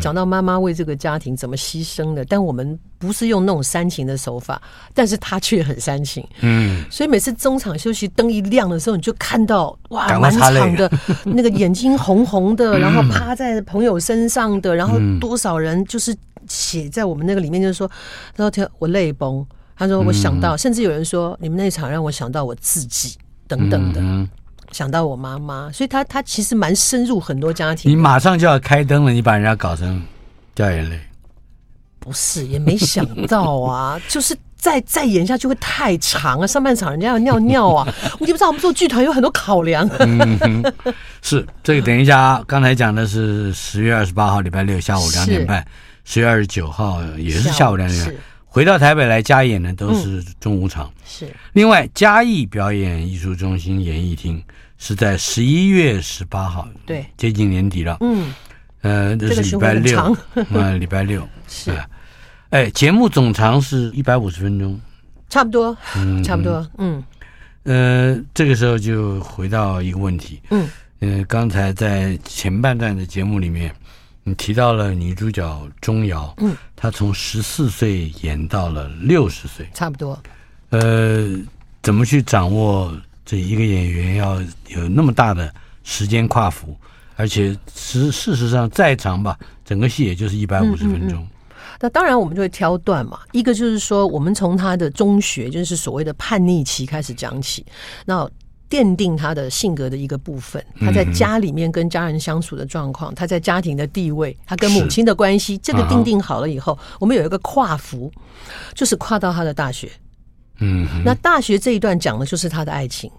[0.00, 4.60] 讲到妈妈为这个家庭怎么牺牲的，但我们不是用那种煽情的手法，
[4.92, 6.26] 但是他却很煽情。
[6.40, 10.90] 嗯，所以每次中场休息灯一亮的时候，你就看到哇，满场的
[11.24, 16.16] 那个眼睛红红的，然后趴在朋友身上的，然后多少人就是
[16.48, 17.88] 写在我们那个里面，就是说，
[18.34, 24.00] 他说我泪崩，他说我想到，甚至有人说你们那场让我想到我自己等等的。
[24.72, 27.90] 想到我妈妈，所以她她其实蛮深入很多家庭。
[27.90, 30.02] 你马上就要开灯了，你把人家搞成
[30.54, 31.00] 掉眼泪？
[31.98, 34.36] 不是，也没想到啊， 就是。
[34.60, 36.46] 再再演下去会太长啊！
[36.46, 37.94] 上半场人家要尿尿啊！
[38.20, 39.88] 我就不知道我们做剧团有很多考量。
[40.00, 40.62] 嗯，
[41.22, 41.80] 是这个。
[41.80, 45.66] 等一下，刚才讲的是十月二十八号礼拜六下午两点半，
[46.04, 48.14] 十月二十九号也是下午两点半。
[48.44, 50.92] 回到台北来加演的都是中午场。
[51.06, 51.34] 是。
[51.54, 54.44] 另外，嘉义表演艺术中心演艺厅
[54.80, 57.98] 是在十一月十八号，对，接近年底了。
[58.00, 58.34] 嗯。
[58.80, 60.00] 呃，这是礼拜六。
[60.00, 61.28] 啊， 礼拜六。
[61.46, 61.70] 是。
[62.48, 64.80] 哎，节目总长是一百五十分钟，
[65.28, 67.04] 差不多，嗯，差不多，嗯，
[67.62, 70.66] 呃，这个时候就回到一个问题，嗯，
[71.00, 73.72] 呃，刚才在前半段的节目里面，
[74.24, 80.20] 你提到了女主角钟瑶，嗯，她从十四岁演到了六十岁，差不多，
[80.70, 81.38] 呃，
[81.82, 82.92] 怎么去掌握
[83.30, 86.76] 这一个演员要有那么大的时间跨幅，
[87.14, 91.22] 而且实事实上再长吧，整个戏也就是一百五十分钟。
[91.22, 91.36] 嗯嗯嗯
[91.80, 93.20] 那当然，我们就会挑段嘛。
[93.30, 97.64] 一个就是说，我们从他的中学，就是所谓的叛逆期开始讲起，
[98.04, 98.28] 那
[98.68, 100.60] 奠定他的性格的一个部分。
[100.80, 108.10] 他在家里面跟家人相处的状况，他在家庭的地位，他跟母亲的关系，这个定定好了以后，我们有一个跨幅，
[108.74, 109.88] 就是跨到他的大学。
[110.62, 113.10] 嗯，那大学这一段讲的就是他的爱情，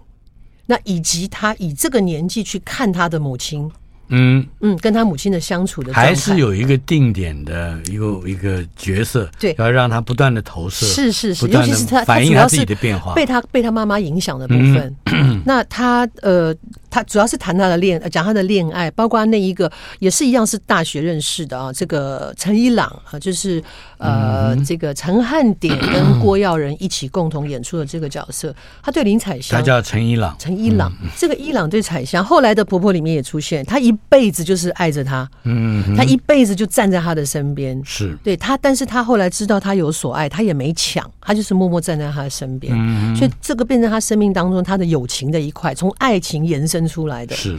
[0.72, 3.70] 那以及他以这个年纪去看他的母亲。
[4.08, 4.46] 嗯。
[4.60, 14.94] 嗯，跟他母亲的相处的还是有一个定点的一个一个角色，对，要让他不断的投射，是是是，尤其是他反映他自己的变化，被他被他妈妈影响的部分。
[15.06, 16.54] 嗯、 那他呃。
[16.94, 21.72] 他主要是谈他的恋，讲他的恋爱，包括那一个也是一样是大学认识的啊。
[21.72, 23.64] 这个陈一朗啊，就是
[23.96, 38.14] 呃，这个陈汉典跟郭耀仁一起共同演出的这个角色，他对林彩香，他叫陈一朗，陈一朗，这个伊朗对彩香，后来的婆婆里面也出现，他一辈子就是爱着他，嗯，他一辈子就站在他的身边，是。
[38.22, 42.76] 对他，但是他后来知道他有所爱，他也没抢，他就是默默站在他的身边，
[43.16, 46.82] 所以这个变成他生命当中他的友情的一块，从爱情延伸。
[46.82, 47.36] 出来的。
[47.36, 47.56] 是，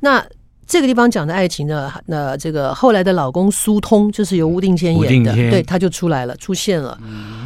[0.00, 0.22] 那
[0.66, 1.92] 这个地方讲的爱情呢？
[2.06, 6.90] 那这个后来的老公苏通就是由吴定谦演的，对，他就出来了，出现了。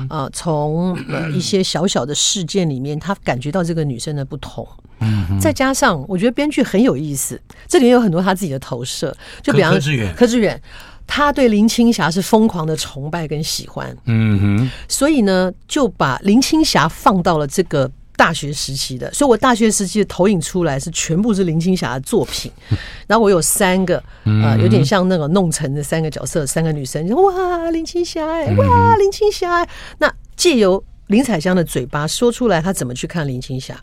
[0.08, 4.66] 啊、呃，从呃一些小小的事件里面，他感觉到这个女生的不同。
[5.00, 9.14] 嗯，再加上我觉得编剧很有意思，这里面有很多他自己的投射。
[9.42, 10.62] 就比方柯志远，柯志远，
[11.06, 13.94] 他对林青霞是疯狂的崇拜跟喜欢。
[14.06, 17.90] 嗯哼，所以呢，就把林青霞放到了这个。
[18.20, 22.52] 大学时期的，所以我大学时期的投影出来是全部是林青霞的作品，
[23.08, 33.74] 然后我有三个，呃，有点像那个弄成的三个角色，三个女生，哇，林青霞，哇，林青霞，那借由林彩香的嘴巴说出来，她怎么去看林青霞？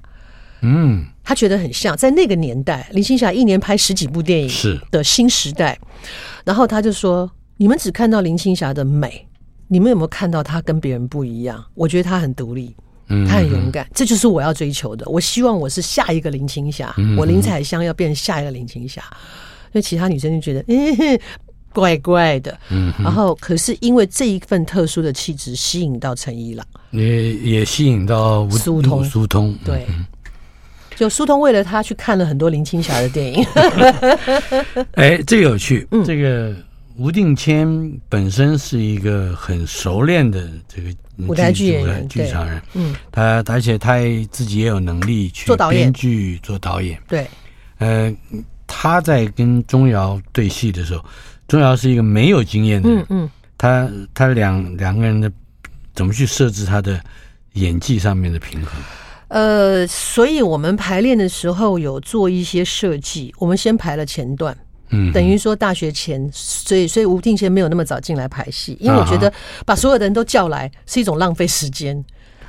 [0.61, 4.79] 嗯，她觉得很像，在那个年代，林青霞一年拍十几部电影，是。
[4.91, 5.79] 的新时代，
[6.45, 9.27] 然后她就说：“你们只看到林青霞的美，
[9.67, 11.65] 你们有没有看到她跟别人不一样？
[11.73, 12.75] 我觉得她很独立。”
[13.27, 15.05] 他很勇敢，嗯、这就是我要追求的。
[15.09, 19.01] 我希望我是下一个林青霞，嗯、我林彩香要变下一个林青霞。
[19.71, 21.19] 那其他女生就觉得， 嗯，
[21.73, 22.57] 怪怪的。
[22.69, 29.03] 嗯，然后可是因为这一份特殊的气质，吸引到陈一郎，也也吸引到苏通。
[29.03, 29.85] 苏通，对，
[30.95, 33.45] 就苏通为了他去看了很多林青霞的电影。
[34.95, 36.53] 哎，这个有趣，嗯、这个。
[36.97, 37.67] 吴定谦
[38.09, 40.89] 本身是一个很熟练的这个
[41.27, 43.97] 舞台剧演员、剧场人，嗯，他而且他
[44.31, 47.27] 自己也有能力去做编剧、做导演，对，
[47.77, 48.11] 呃，
[48.65, 51.05] 他在跟钟瑶对戏的时候，
[51.47, 55.31] 钟瑶是一个没有经验的人，嗯，他他两两个人的
[55.93, 56.99] 怎么去设置他的
[57.53, 58.71] 演技上面的平衡？
[59.27, 64.57] 呃，所以我们排练的时候有做一些设计，我们先排了前段。
[64.89, 69.31] 嗯，等于说大学前，所以所以吴定谦没有那么早进来排戏，因为我觉得
[69.65, 72.03] 把所有的人都叫来是一种浪费时间。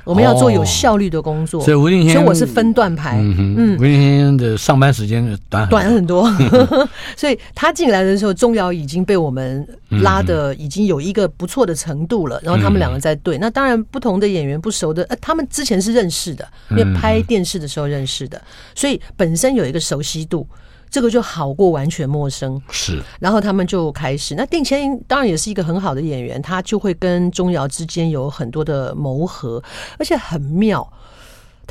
[0.05, 3.17] 我们要做有效率的工作，所以吴定谦，所以我是分段排。
[3.19, 6.27] 嗯，吴定谦的上班时间短短很多，
[7.15, 9.67] 所以他进来的时候，钟瑶已经被我们
[10.01, 12.39] 拉的已经有一个不错的程度了。
[12.41, 18.41] 然后他们两个在对，那当然不同的演员不熟的，呃，他们之前是认识的，因为拍电视的时候认识的，
[18.73, 20.47] 所以本身有一个熟悉度。
[20.89, 23.01] 这个就好过完全陌生，是。
[23.19, 29.61] 然后他们就开始，那定谦当然也是一个很好的演员，他就会跟钟瑶之间有很多的磨合，
[29.97, 30.87] 而且很妙。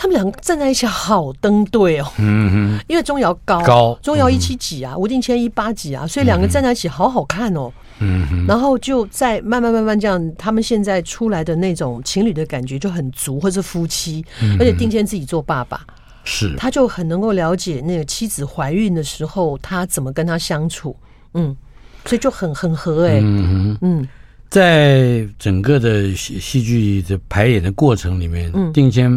[0.00, 8.46] 他们两个站在一起好登对哦，嗯哼，因为钟瑶高，高，钟瑶一七几啊，吴定谦一八几啊，所以两个站在一起好好看哦，嗯哼。
[8.46, 14.24] 然后就在慢慢慢慢这样，他们现在出来的那种情侣的感觉就很足，或是夫妻，
[14.60, 15.84] 而且定谦自己做爸爸。
[16.28, 20.94] 是，他就很能够了解那个妻子怀孕的时候，他怎么跟她相处，
[21.32, 21.56] 嗯，
[22.04, 24.08] 所以就很很合哎、欸，嗯嗯，
[24.50, 29.10] 在整个的戏戏剧的排演的过程里面，嗯，定谦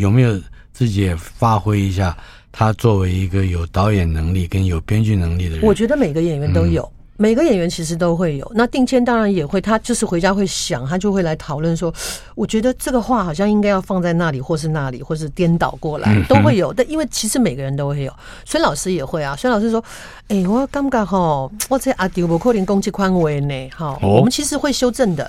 [0.00, 0.36] 有没有
[0.72, 2.16] 自己也发挥一下？
[2.50, 6.82] 他作为一个有导演能力跟有编剧能力的人，我觉得每个演员都有。
[6.82, 11.92] 嗯每个演员其实都会有，那定谦当然也会，他就是回家会想，他就会来讨论说，
[12.36, 16.72] 我觉得这个话好像应该要放在那里，或是那里，或是颠倒过来，都会有。
[16.72, 18.12] 但因为其实每个人都会有，
[18.44, 19.34] 孙老师也会啊。
[19.34, 19.82] 孙老师说
[20.28, 25.28] ：“哎、欸，我感觉哈，我这阿迪不可能攻击宽维呢。”哈，我们其实会修正的。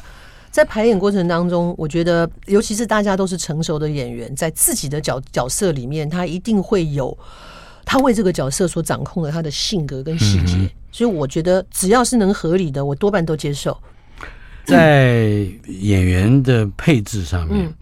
[0.51, 7.17] 在排演过程当中，我觉得，尤其是大家都是成熟的演员，在自己的角角色里面，他一定会有。
[7.85, 13.77] 他为这个角色所掌控的他的性格跟细节，嗯，所以我觉得只要是能合理的，我多半都接受。
[14.65, 17.73] 在演员的配置上面，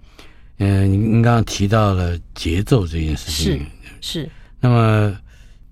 [0.57, 3.65] 嗯，呃，您刚刚提到了节奏这件事情，
[3.99, 4.29] 是是。
[4.59, 5.17] 那么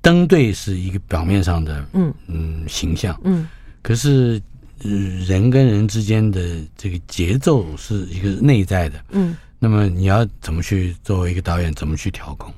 [0.01, 3.47] 登对是一个表面上的，嗯嗯形象，嗯，
[3.81, 4.41] 可是
[5.25, 9.35] 人跟人之间的这个节奏是一个内在的，嗯。
[9.57, 12.53] 那么你要怎么去作为一个导演，怎么去调控？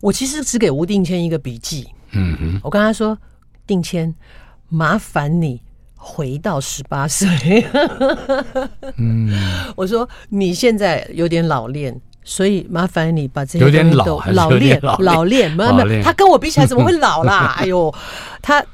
[0.00, 3.18] 我其实只给吴定谦一个笔记，嗯哼，我跟他说
[3.66, 4.14] ：“定谦，
[4.68, 5.60] 麻烦你
[5.94, 7.28] 回到十八岁。”
[8.96, 9.30] 嗯，
[9.76, 17.54] 我说你现在有点老练，所以麻烦你把这些东西都老练老练， 没有没有，他跟我比起来怎么会老啦？
[17.60, 17.92] 哎呦，
[18.40, 18.64] 他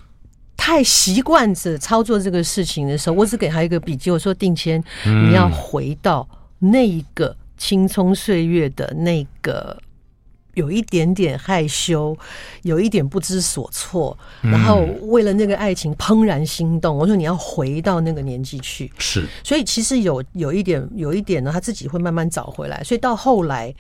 [0.57, 9.77] 太习惯着操作这个事情的时候，我只给他一个笔记，我说：“定谦，你要回到那一个青葱岁月的那个。”
[10.59, 12.17] 有一点点害羞，
[12.63, 16.97] 有一点不知所措，然后为了那个爱情怦然心动。
[16.97, 19.25] 我说你要回到那个年纪去，是。
[19.45, 22.83] 所以其实有有一点，有一点呢，他自己会慢慢找回来。
[22.83, 23.73] 所以到后来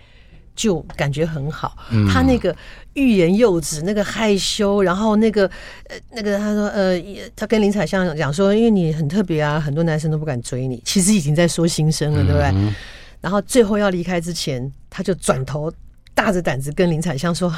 [0.54, 1.76] 就感觉很好。
[2.12, 2.54] 他那个
[2.94, 5.50] 欲言又止，那个害羞，然后那个
[5.88, 7.02] 呃那个他说呃，
[7.34, 10.80] 他跟林采香讲说，因为你很特别啊，很多男生都不敢追你。
[10.84, 12.72] 其实已经在说心声了，对不对？
[13.20, 15.72] 然后最后要离开之前，他就转头。
[16.18, 17.54] 大着胆子跟林采香说：“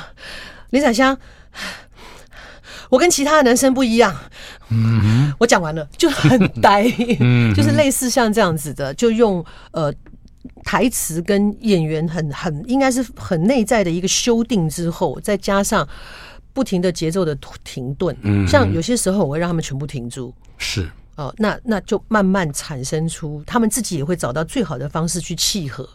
[0.68, 1.16] 林采香，
[2.90, 4.14] 我跟其他的男生不一样。”
[4.68, 6.84] 嗯，我讲完了就很呆，
[7.56, 9.90] 就是类似像这样子的，就用呃
[10.62, 15.88] 台词跟演员很很应该是很内在的一个修订之后，再加上
[16.52, 18.14] 不停的节奏的停顿。
[18.20, 25.88] 嗯，像有些时候我会让他们全部停住，是哦，那那就慢慢产生出他们自己也会找到最好的方式去契合。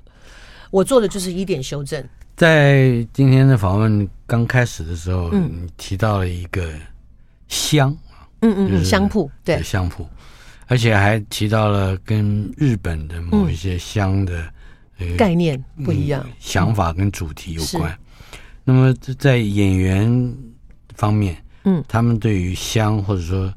[0.72, 2.04] 我做的就是一点修正。
[2.36, 6.70] 在今天的访问刚开始的时候，嗯，你提到了一个
[7.48, 7.96] 香，
[8.42, 10.06] 嗯嗯嗯，香铺，对，香铺，
[10.68, 14.44] 而且还提到了跟日本的某一些香的
[15.18, 17.98] 概念不一样，想法跟主题有关。
[18.66, 20.36] 那么在演员
[20.96, 23.54] 方面，嗯，他们对于香或者说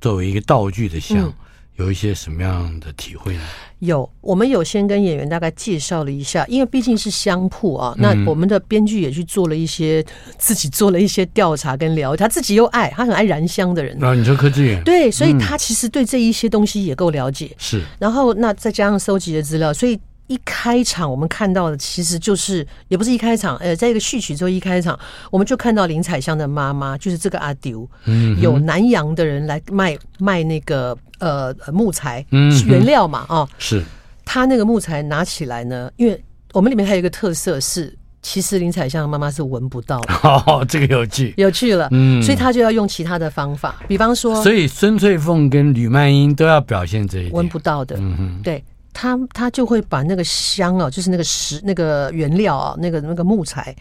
[0.00, 1.32] 作为一个道具的香。
[1.78, 3.42] 有一些什么样的体会呢？
[3.78, 7.94] 有，我们有先跟演员大概介绍了一下，因为毕竟是相铺啊。
[7.98, 10.04] 那我们的编剧也去做了一些，
[10.36, 12.20] 自己做了一些调查跟了解。
[12.20, 14.02] 他自己又爱，他很爱燃香的人。
[14.02, 14.82] 啊，你说柯志远？
[14.82, 17.54] 对，所以他其实对这一些东西也够了解。
[17.56, 17.80] 是。
[18.00, 19.98] 然后，那再加上收集的资料，所以。
[20.28, 24.96] 一开场，我们看到的其实就是，也不是一开场，呃，在一个序曲之后一开场，
[25.30, 33.82] 我们就看到林采香的妈妈，就是这个阿丢，嗯，有南洋的人来卖卖那个呃木材，嗯，原料嘛，哦，是，
[34.24, 48.62] 他那个木材拿起来呢，因为我们里面还有一个特色是，其实林采香的妈妈是闻不到的，哦， 这个有趣，有趣了，嗯，所以他就要用其他的方法，比方说，所以孙翠凤跟吕曼英都要表现这一点，闻不到的，嗯哼，对。
[49.00, 53.72] 他他就会把那个香啊，就是那个石那个原料啊，那个那个木材，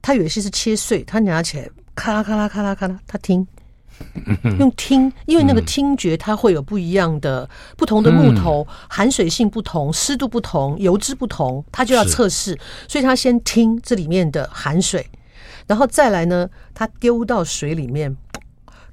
[0.00, 3.44] 他有一些是切碎，他拿起来咔啦咔啦咔啦咔啦，他听，
[4.60, 12.56] 用听，因为那个听觉它会有不一样的不同的木头，含水性不同，湿度不同，油脂不同，他就要测试，
[12.86, 15.04] 所以他先听这里面的含水，
[15.66, 18.16] 然后再来呢，他丢到水里面，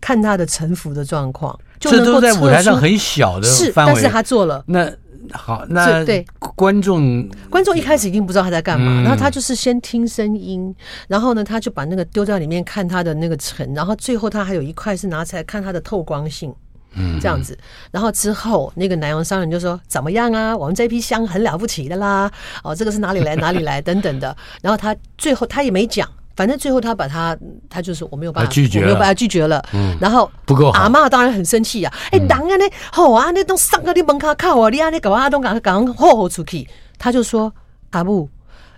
[0.01, 4.91] 看它的沉浮的状况，就能够，这都在舞台上很小的范围，是，但是他做了那。
[5.33, 6.25] 好，那对。
[6.55, 10.75] 观众，观众一开始一定不知道他在干嘛，然后他就是先听声音，
[11.07, 16.53] 然后呢，他就把那个丢在里面看他的那个尘，然后最后他还有一块是拿起来看它的透光性，
[16.95, 17.57] 嗯，这样子，
[17.91, 20.55] 然后之后那个南洋商人就说怎么样啊？
[20.55, 22.29] 我们这批香很了不起的啦，
[22.61, 23.81] 哦，这个是哪里来哪里来？
[23.81, 26.09] 等等的，然后他最后他也没讲。
[26.39, 27.37] 反正最后他把他，
[27.69, 29.61] 他就是我没有办法拒绝，我没有办法拒绝了。
[29.73, 31.93] 嗯，然后不够阿嬷当然很生气啊！
[32.13, 32.63] 哎，当然呢，
[32.93, 36.65] 好啊，那都上个你门口靠我，你啊，你搞啊东搞搞吼吼出去。
[36.97, 37.53] 他就说
[37.91, 38.29] ：“阿母，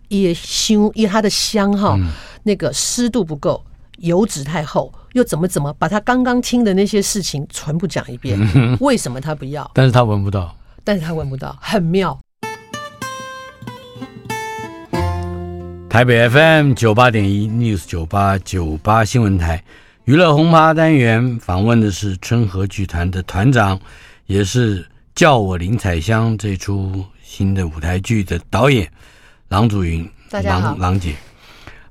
[0.08, 1.96] 也香，因为他的香哈，
[2.42, 3.64] 那个湿度不够，
[4.00, 8.40] 油脂太厚，又怎么怎么把他刚刚听的那些事情全部讲一遍，
[8.82, 9.70] 为什么他不要？
[9.76, 12.20] 但是他闻不到，但是他闻不到，很妙。
[15.92, 19.62] 台北 FM 九八点一 News 九八九八新闻台
[20.06, 23.78] 娱乐轰趴单元访问的是春和剧团的团长，
[24.26, 28.90] 也是叫我林采香这出新的舞台剧的导演
[29.50, 30.10] 郎祖云。
[30.30, 31.14] 大家好，郎，郎姐，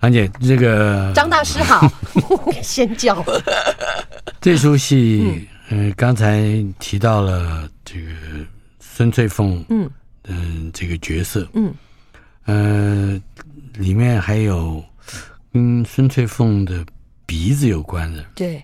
[0.01, 1.86] 郎姐，这个张大师好，
[2.64, 3.22] 先叫。
[4.40, 8.11] 这出戏，嗯、呃，刚才提到了这个
[8.80, 9.90] 孙翠凤，嗯。
[10.24, 11.74] 嗯、呃，这个角色，嗯，
[12.46, 13.20] 呃。
[13.75, 14.83] 里面还有
[15.53, 16.85] 跟孙翠凤的
[17.27, 18.62] 鼻子有关的，对，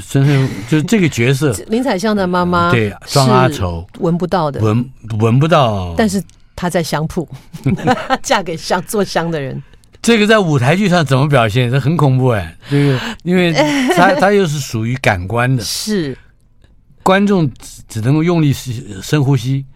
[0.00, 6.22] 孙翠凤就是这个角色， 林采香的妈妈，对，庄阿愁，闻不到的，闻闻不到，但是
[6.56, 7.28] 她在香铺，
[8.22, 9.62] 嫁给香做香的人，
[10.00, 11.70] 这个在舞台剧上怎么表现？
[11.70, 13.52] 这很恐怖哎，这个因为
[13.96, 16.16] 他他 又是属于感官的，是。
[17.04, 17.50] 观众
[17.88, 19.66] 只能够用力吸深呼吸。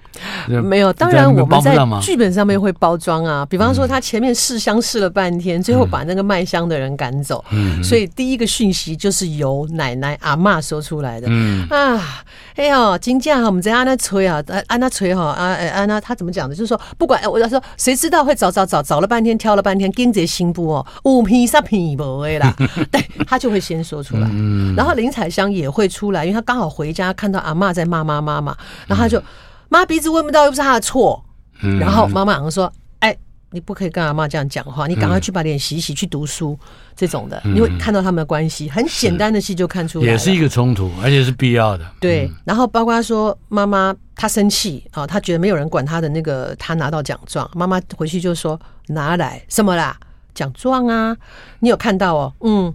[0.48, 3.46] 没有，当然我们在剧本上面会包装啊。
[3.48, 7.44] 比方说，他前面试香试了半天，最后把那个卖香的人赶走。
[7.50, 11.26] 嗯，所以第一个讯息就是由奶奶阿嬷说出来的。
[11.30, 12.24] 嗯啊，
[12.54, 16.54] 哎呦，金价哈，我们在安那吹啊，安那吹哈啊，哎安那他怎么讲的？
[16.54, 22.54] 就是说，不管我要说，谁知道会找找找找了半天，挑了半天，跟着新部哦，五批三批不会啦。
[22.90, 24.28] 对，他就会先说出来。
[24.32, 29.22] 嗯，然后林彩香也会出来，因为他刚好回家看到阿嬷在骂妈妈嘛，然后他就。
[29.68, 31.24] 妈鼻子闻不到，又不是他的错。
[31.62, 33.16] 嗯、然后妈妈好像说：“哎，
[33.50, 36.58] 你不可以跟阿妈这样讲话，你赶快去把脸洗洗，去读书。”
[36.96, 41.84] 这种的，你会看到他们的关系，很简单的戏就看出来，也是一个冲突，而且是必要的。
[42.00, 48.58] 对，然后包括说妈妈她生气啊，她觉得没有人管她的那个，她拿到奖状，妈妈回去就说
[48.88, 49.94] ：“拿来什么啦？
[50.34, 51.16] 奖状啊？
[51.60, 52.72] 你有看到哦？”嗯。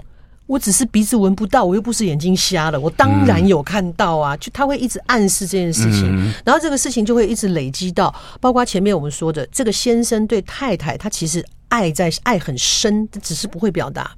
[0.51, 4.35] 我只是鼻子闻不到，我又不是眼睛瞎了，我当然有看到啊！
[4.35, 14.11] 就他会一直暗示这件事情，然后这个事情就会一直累积到，包括前面我们说的这个先生对太太，他其实爱在爱很深，只是不会表达。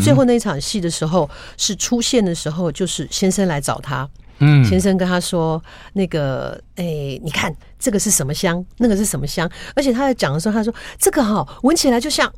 [0.00, 4.08] 最后那场戏的时候，是出现的时候，就是先生来找他，
[4.38, 5.60] 嗯，先生跟他说
[5.94, 6.84] 那个，哎，
[7.24, 12.32] 你看这个是什么香，那个是什么香，而且他在讲的时候，他说这个哈闻起来就像。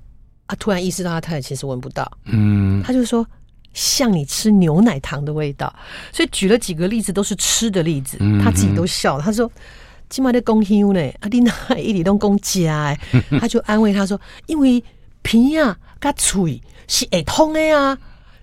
[0.46, 2.10] 他突然意识到，他太太其实闻不到。
[2.24, 3.26] 嗯，他就说
[3.72, 5.74] 像你吃牛奶糖的味道，
[6.12, 8.18] 所以举了几个例子，都是吃的例子。
[8.42, 9.22] 他自己都笑了。
[9.24, 9.50] 他说
[10.08, 11.00] ：“今麦的公休呢？
[11.20, 13.00] 阿丽娜一里拢公家哎。
[13.40, 14.82] ”他就安慰他说：“因为
[15.22, 17.98] 皮啊、甲嘴是会通的呀。”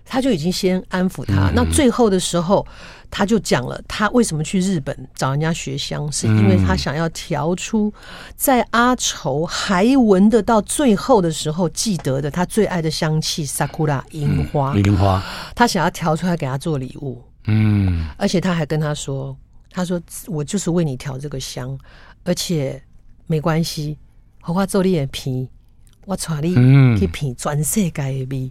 [0.05, 1.51] 他就已经先安抚他。
[1.55, 2.65] 那最后的时候。
[3.13, 7.93] 他就讲了，他为什么去日本找人家学香，是因为他想要调出
[8.37, 15.21] 在阿愁还闻得到最后的时候记得的他最爱的香气，sakura 樱花，樱花，
[15.53, 17.21] 他想要调出来给他做礼物。
[17.47, 19.35] 嗯，而且他还跟他说，
[19.69, 21.77] 他说我就是为你调这个香，
[22.23, 22.81] 而且
[23.27, 23.97] 没关系，
[24.39, 25.49] 荷花做你的皮，
[26.05, 26.55] 我带你
[26.97, 28.49] 去品全世界的味。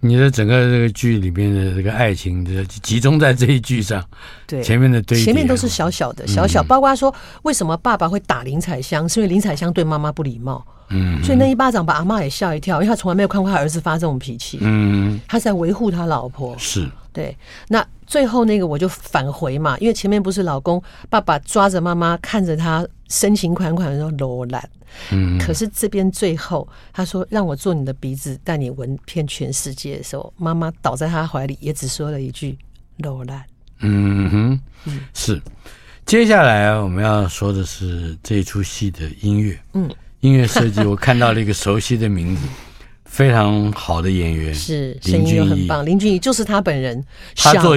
[0.00, 4.04] 你的整个这个剧里面的这个爱情，就集中在这一句上。
[4.46, 7.12] 对，前面的堆前面都是小小的，小小，包括说
[7.42, 10.64] 为什么爸爸会打林采香，是因为林采香对妈妈不礼貌。
[10.90, 14.58] 嗯，所以那一巴掌把阿妈也吓一跳，因为他从来没有看过他儿子发这种脾气。
[14.60, 16.54] 嗯，他在维护他老婆。
[16.56, 17.36] 是，对。
[17.66, 24.70] 那最后那个我就返回嘛，因为前面不是老公爸爸抓着妈妈，看着他深情款款的说罗兰。
[25.10, 32.56] 嗯，可是这边最后他说让我做你的鼻子，带你闻遍全世界的时候，妈妈倒在他怀里，也只说了一句
[32.98, 33.44] “罗兰”。
[33.80, 34.60] 嗯哼，
[35.12, 35.42] 是。
[36.06, 39.58] 接下来我们要说的是这一出戏的音乐。
[39.74, 39.90] 嗯，
[40.20, 42.46] 音乐设计我看到了一个熟悉的名字，
[43.16, 45.86] 非常好的演员是林俊逸，很棒。
[45.86, 47.02] 林俊逸就是他本人，
[47.34, 47.74] 他做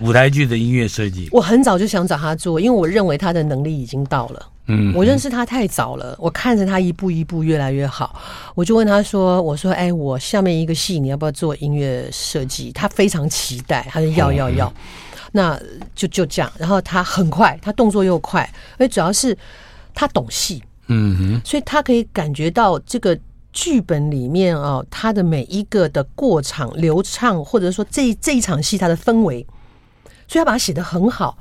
[0.00, 1.28] 舞台剧的音乐设计。
[1.30, 4.48] 我很早就想找他做，因为我认为他的能力已经到了。
[4.68, 8.18] 嗯，我认识他太早了，我看着他一步一步越来越好，
[8.54, 14.72] 我就问他说：“我说，哎，我下面一个戏你要不要做音乐设计？”他非常期待，他说要要要，
[15.32, 15.60] 那
[15.94, 16.50] 就就这样。
[16.58, 19.36] 然后他很快，他动作又快，而主要是
[19.94, 23.16] 他懂戏，嗯哼，所以他可以感觉到这个
[23.56, 29.46] 剧本里面哦，他的每一个的过场流畅，或者说这这一场戏他的氛围，
[30.28, 31.38] 所以他把它写的很好。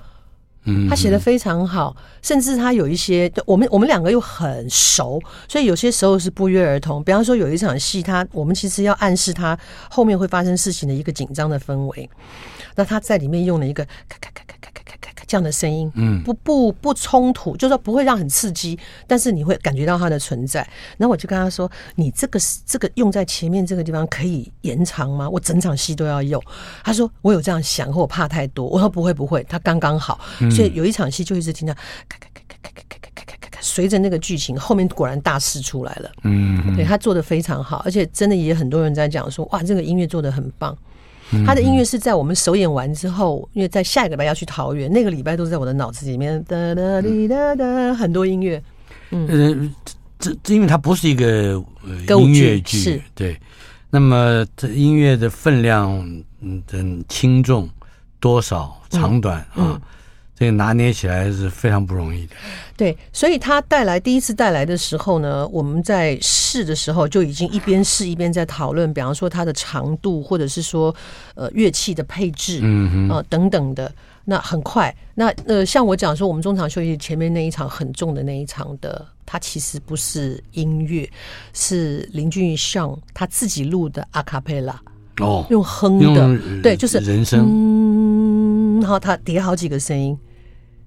[0.89, 7.03] 他写的非常好，甚至他有一些，我们我们两个又很熟，所以有些时候是不约而同。
[7.03, 9.55] 比方说有一场戏，他我们其实要暗示他
[9.91, 12.09] 后面会发生事情的一个紧张的氛围，
[12.73, 18.77] 那他在里面用了一个咔咔咔咔咔咔咔咔咔咔这样的声音，嗯，不不不冲突，就是说不会让很刺激，
[19.07, 20.61] 但是你会感觉到它的存在。
[20.97, 25.29] 然后我就跟他说：“你这个这个用在前面这个地方可以延长吗？
[25.29, 26.41] 我整场戏都要用。”
[26.83, 30.19] 他说：“我有这样想，可我怕太多。”我说：“不会不会，他刚刚好。”
[30.51, 31.73] 所以有一场戏就一直听到
[32.07, 36.11] 咔咔咔咔咔咔咔咔咔咔咔，随着那个剧情后面果然大事出来了。
[36.23, 40.77] 嗯，对他做的非常好，而且真的也很多人在讲说：“哇，这个音乐做的很棒。”
[41.45, 48.61] 他的音乐是在我们首演完之后，因为在下一个礼拜要去桃园，那个礼拜都是在我的脑子里面哒哒滴哒哒，很多音乐。
[49.11, 49.73] 嗯，
[50.19, 51.63] 这这因为它不是一个
[52.07, 53.39] 音乐剧，是对。
[53.89, 55.89] 那么这音乐的分量，
[56.41, 57.69] 嗯，轻重
[58.19, 59.79] 多少、长短啊，
[60.37, 62.35] 这个拿捏起来是非常不容易的。
[62.75, 70.93] 对，所以他带来第一次带来的时候呢，我们在试的时候就已经一边试一边在讨论，比方说它的长度，或者是说
[71.35, 73.91] 呃乐器的配置，嗯呃等等的。
[74.27, 81.07] 那很快，那呃像我讲说，我们中场休息前面那一场很重的那一场的，它其实不是音乐，
[81.53, 84.81] 是林俊逸上他自己录的阿卡贝拉
[85.19, 90.17] 哦，用哼的，对，就是人声，嗯，然后他叠好几个声音。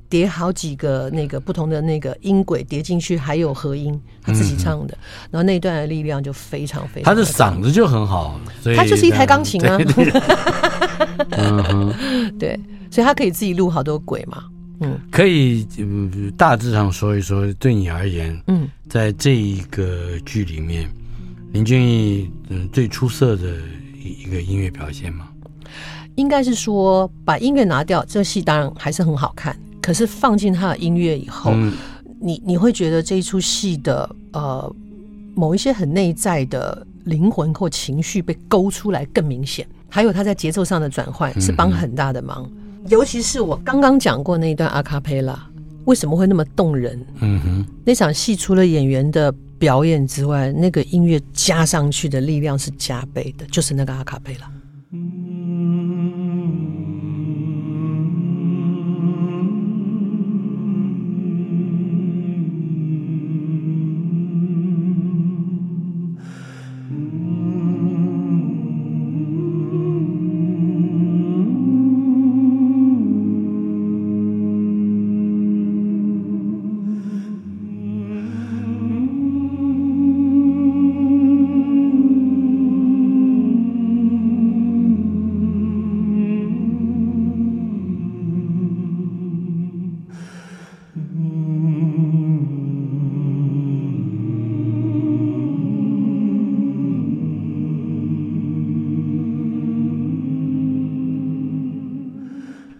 [0.09, 7.05] 叠好几个那个不同的那个音轨叠进去，还有和音，他自己唱的，嗯、然后那一段的力量就非常非常。
[7.05, 9.79] 他的嗓子就很好，所以他就是一台钢琴啊。
[11.31, 12.59] 嗯、哼对，
[12.91, 14.45] 所以他可以自己录好多轨嘛。
[14.81, 15.67] 嗯，可以
[16.37, 20.89] 大致上说一说，对你而言，嗯，在这一个剧里面，
[21.53, 23.57] 林俊逸嗯最出色的
[24.03, 25.29] 一一个音乐表现吗？
[26.15, 29.57] 应该是说把音乐拿掉，这戏当然还是很好看。
[29.89, 31.73] 可是放进他的音乐以后，嗯、
[32.21, 34.71] 你你会觉得这一出戏的呃
[35.35, 42.47] 某一些很内在的灵魂或情绪被勾出来更明显，还有他在节奏上的转换是帮很大的忙。
[42.53, 45.43] 嗯、尤其是我刚刚讲过那一段阿卡贝拉，
[45.87, 47.03] 为什么会那么动人？
[47.21, 54.51] 嗯哼，那场戏除了演员的表演之外，那个音乐加上去的力量是加倍的，就是那个阿卡贝拉。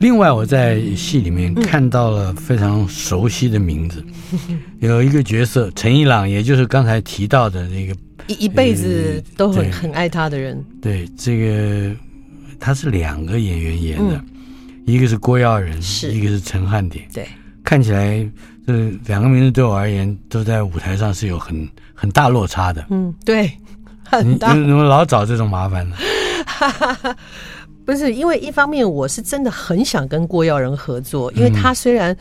[0.09, 4.03] 另外，我在戏里面看到了非常熟悉的名字，
[4.49, 7.95] 嗯、 有一个角色陈一朗，也就是刚才提到的那个
[8.27, 10.65] 一一辈子都很很爱他的人。
[10.81, 11.95] 对，这个
[12.59, 14.25] 他是两个演员演的，嗯、
[14.87, 17.07] 一个是郭耀仁，是一个是陈汉典。
[17.13, 17.29] 对，
[17.63, 18.27] 看起来
[18.67, 22.83] 这两个名字对我而言都在舞台上是有很很大落差的。
[22.89, 23.53] 嗯，对，
[24.05, 24.55] 很大。
[24.55, 25.97] 你怎么老找这种麻烦呢？
[27.89, 32.15] 不是，因为一方面我是真的很想跟郭耀仁合作，因为他虽然。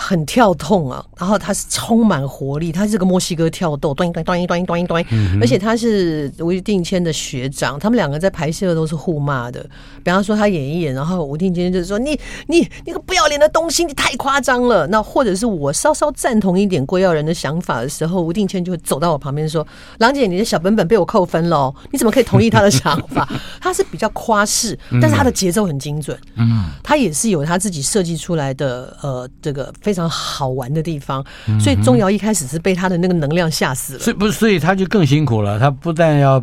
[0.00, 5.04] 很跳痛啊，然后他是充满活力，他是个墨西哥跳豆，端一端端一端一端一端，
[5.40, 9.60] 而且他是吴定谦的学长，他们两个在拍戏的都是互骂的。
[10.04, 19.66] 比方说他演一演，然后吴定谦就是说：“你你你个不要脸的东西，你太夸张了。”那或者是我稍稍赞同一点郭耀仁的想法的时候，吴定谦就会走到我旁边说
[19.98, 23.28] ：“郎姐，你的小本本被我扣分了，你怎么可以同意他的想法？”
[23.60, 29.72] 他是比较夸饰，但是他的节奏很精准，嗯，他也是有他自己设计出来的呃这个。
[29.88, 31.24] 非常好玩的地方，
[31.58, 33.98] 所以钟瑶一开始是被他的那个能量吓死了。
[34.00, 35.58] 所以不，所以他就更辛苦了。
[35.58, 36.38] 他不但要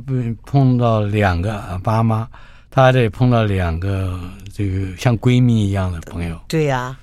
[0.48, 2.28] 碰到两个爸妈，
[2.72, 4.20] 他还得碰到两个
[4.52, 6.36] 这个像闺蜜一样的朋友。
[6.48, 6.98] 对呀、啊，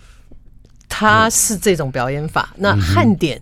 [0.89, 2.53] 他是这种表演法。
[2.57, 3.41] 那汉典，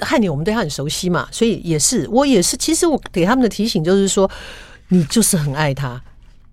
[0.00, 2.56] 汉典我们对他很熟悉嘛，所以也是我也是。
[2.56, 4.28] 其实我给他们的提醒就是说，
[4.88, 6.02] 你就是很爱他。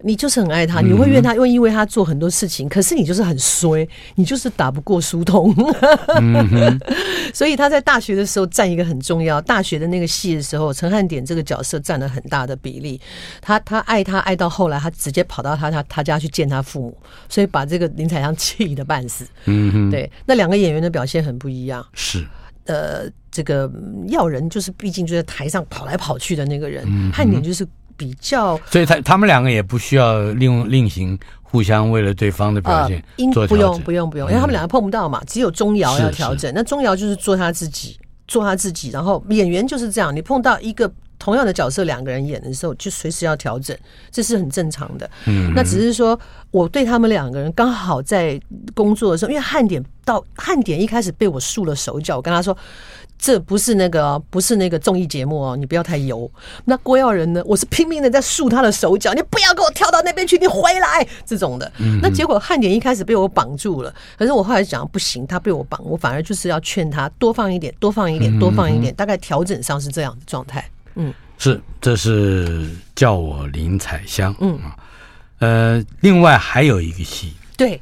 [0.04, 5.54] 你就是很爱他，你会怨他，会因为他做很多事情，可是你就是很衰，你就是打不过苏童。
[7.34, 13.00] 所以他在大学的时候占一个很重要，大学的那个戏的时候，陈汉典这个角色占了很大的比例。
[13.42, 16.98] 他他爱他爱到后来，他直接跑到他他他家去见他父母，
[17.30, 19.26] 所以把这个林采香气得半死。
[19.46, 21.86] 嗯哼，对，那两个演员的表现很不一样。
[21.94, 22.26] 是，
[22.66, 23.72] 呃，这个
[24.08, 27.68] 要人就是毕竟就在台上跑来跑去的那个人，汉典就是。
[28.02, 33.56] 比较，所以他他们两个也不需要另另行互相为了对方的表现做调整？
[33.56, 36.52] 不用不用不用，因为他们两个碰不到嘛，只有钟瑶要调整。
[36.56, 38.90] 那钟瑶就是做他自己，做他自己。
[38.90, 40.92] 然后演员就是这样，你碰到一个。
[41.24, 43.78] 同样的角色，两个人演的时候，就随时要调整，
[44.10, 45.08] 这是很正常的。
[45.28, 48.42] 嗯，那只是说，我对他们两个人刚好在
[48.74, 52.58] 工作的时候，因为汉典到汉典一开始被我束了手脚，我跟他说。
[53.22, 56.30] 这不是那个，不是那个综艺节目哦，你不要太油。
[56.66, 57.44] 那郭耀仁呢？
[57.46, 61.72] 我是拼命的在束他的手脚，你不要给我跳到那边去，你回来这种的。
[62.02, 70.68] 那结果汉典一开始被我绑住了，可是我后来讲不行，他被我绑，我反而就是要劝他多放一点，多放一点，多放一点，大概调整上是这样的状态。
[70.96, 74.36] 嗯，是，这是叫我林采香。
[74.40, 74.76] 嗯啊，
[75.38, 77.80] 呃，另外还有一个戏，对，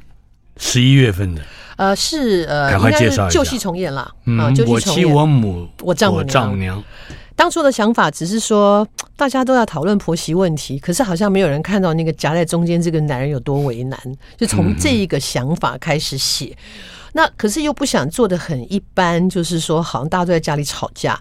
[0.58, 1.42] 十一月份的。
[1.80, 4.12] 呃，是呃，应该是旧戏重演了啊。
[4.26, 6.84] 嗯，我妻我母我丈我丈母娘。
[7.38, 13.98] 当初的想法只是说，大家都要讨论婆媳问题，可是好像没有人看到那个夹在中间这个男人有多为难。
[14.36, 16.54] 就从这一个想法开始写，
[17.14, 21.18] 那可是又不想做的很一般，就是说好像大家都在家里吵架。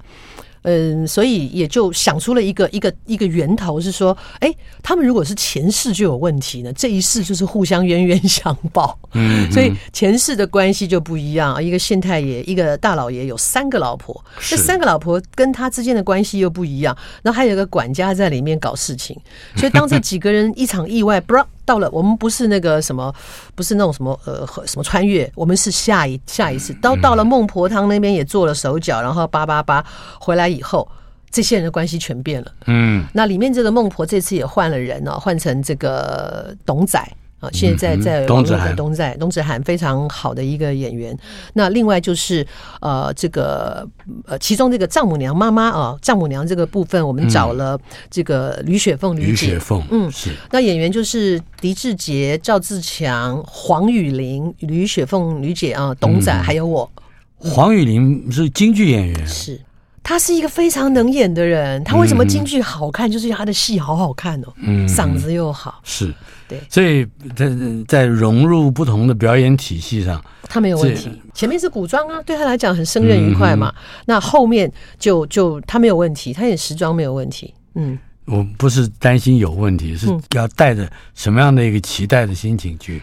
[0.71, 8.99] 嗯，所以也就想出了一个一个一个源头，是说，哎，他们如果是前世就有问题呢，这一世就是互相冤冤相报。
[9.15, 11.63] 嗯， 所以前世的关系就不一样啊。
[11.63, 16.95] 一个县太爷，一个大老爷，有三个老婆，这三个老婆跟他之间的关系又不一样。
[17.23, 19.19] 然后还有一个管家在里面搞事情，
[19.57, 21.49] 所以当这几个人一场意外，不知道。
[21.69, 23.15] 到了，我们不是那个什么，
[23.55, 26.73] 不是那种什么呃什么穿越，我们是下一下一次。
[26.81, 29.85] 到到了孟婆汤那边也做了手脚，然后叭叭叭
[30.19, 30.89] 回来以后，
[31.31, 32.51] 这些人的关系全变了。
[32.65, 36.99] 嗯，那里面这个孟婆这次也换了人哦，换成这个董仔。
[37.41, 41.17] 啊，现在在网络的东在东子涵非常好的一个演员。
[41.55, 42.47] 那另外就是
[42.81, 43.89] 呃，这个
[44.27, 47.79] 呃，其中这个丈母娘妈妈啊，丈母娘这个部分，我们找了
[48.11, 49.59] 这个吕雪凤吕姐，
[49.91, 50.31] 嗯，是。
[50.51, 56.91] 那演员就是狄志杰、赵自强、黄雨玲、吕雪凤吕姐啊，董仔还有我。
[57.37, 59.61] 黄雨玲是京剧演员，是。
[60.09, 61.85] 他是一个非常能演的人。
[61.85, 63.11] 他为什么京剧好看？
[63.13, 66.15] 就是他的戏好好看哦，嗯，嗓子又好，是。
[66.49, 67.07] 对，所以
[67.37, 67.47] 在
[67.87, 71.11] 在融入不同的表演体系上，他没有问题。
[71.35, 73.69] 前面是古装啊，对他来讲很胜任愉快嘛。
[73.69, 77.53] 嗯、那后面就就他没有问题，他演时装没有问题。
[77.75, 83.03] 嗯，我不是担心有问题，是要带着什么样的一个期待的心情去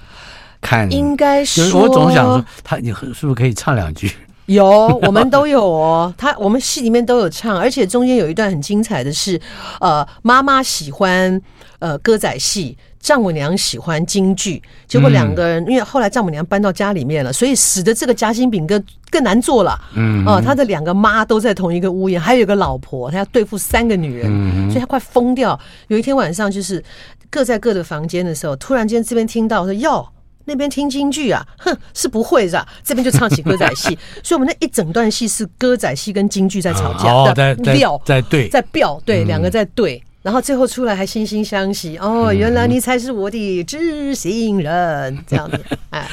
[0.59, 0.91] 看。
[0.91, 4.11] 应该是我总想说，他你是不是可以唱两句？
[4.45, 6.13] 有，我们都有哦。
[6.17, 9.39] 他我们戏里面都有唱，而且中间有一段很精彩的是，
[9.79, 11.41] 呃，妈妈喜欢
[11.79, 12.77] 呃歌仔戏。
[12.99, 19.79] 丈母娘喜欢京剧，结果两个人，因为后来丈母娘搬到家里面了，所以使得这个夹心饼更更难做了。
[19.95, 25.59] 嗯，哦，他的两个妈都在同一个屋檐，还有一个老婆，他要对付三个女人，所以他快疯掉。
[25.87, 26.83] 有一天晚上，就是
[27.29, 30.03] 各在各的房间的时候，突然间这边听到说哟，
[30.45, 32.67] 那边听京剧啊， 哼，是不会是吧？
[32.83, 40.01] 这边就唱起歌仔戏， 所以我们那一整段戏是歌仔戏跟京剧在吵架的调，在对，在飙，对，两个在对。
[40.21, 46.09] 然后最后出来还惺惺相惜哦，原来你才是我的知心人，这样子 哎。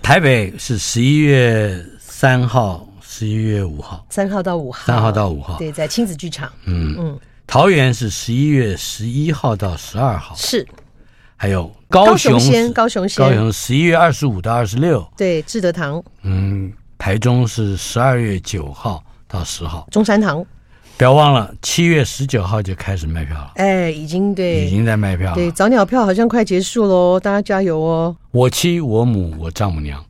[0.00, 6.48] 台北是十一月三号、十一月五号，三号到五号，三号到五号，对，在亲子剧场。
[6.66, 7.18] 嗯嗯，
[7.48, 10.64] 桃园是十一月十一号到十二号，是。
[11.36, 12.32] 还有高雄，
[12.72, 16.02] 高雄高雄十一月二十五到二十六，对，志德堂。
[16.22, 20.44] 嗯，台中是十二月九号到十号，中山堂。
[20.96, 23.52] 不要忘了，七月十九号就开始卖票了。
[23.56, 25.34] 哎，已经对，已经在卖票了。
[25.34, 28.16] 对，早鸟票好像快结束喽，大家加油哦！
[28.30, 30.02] 我妻、我母、我丈母娘。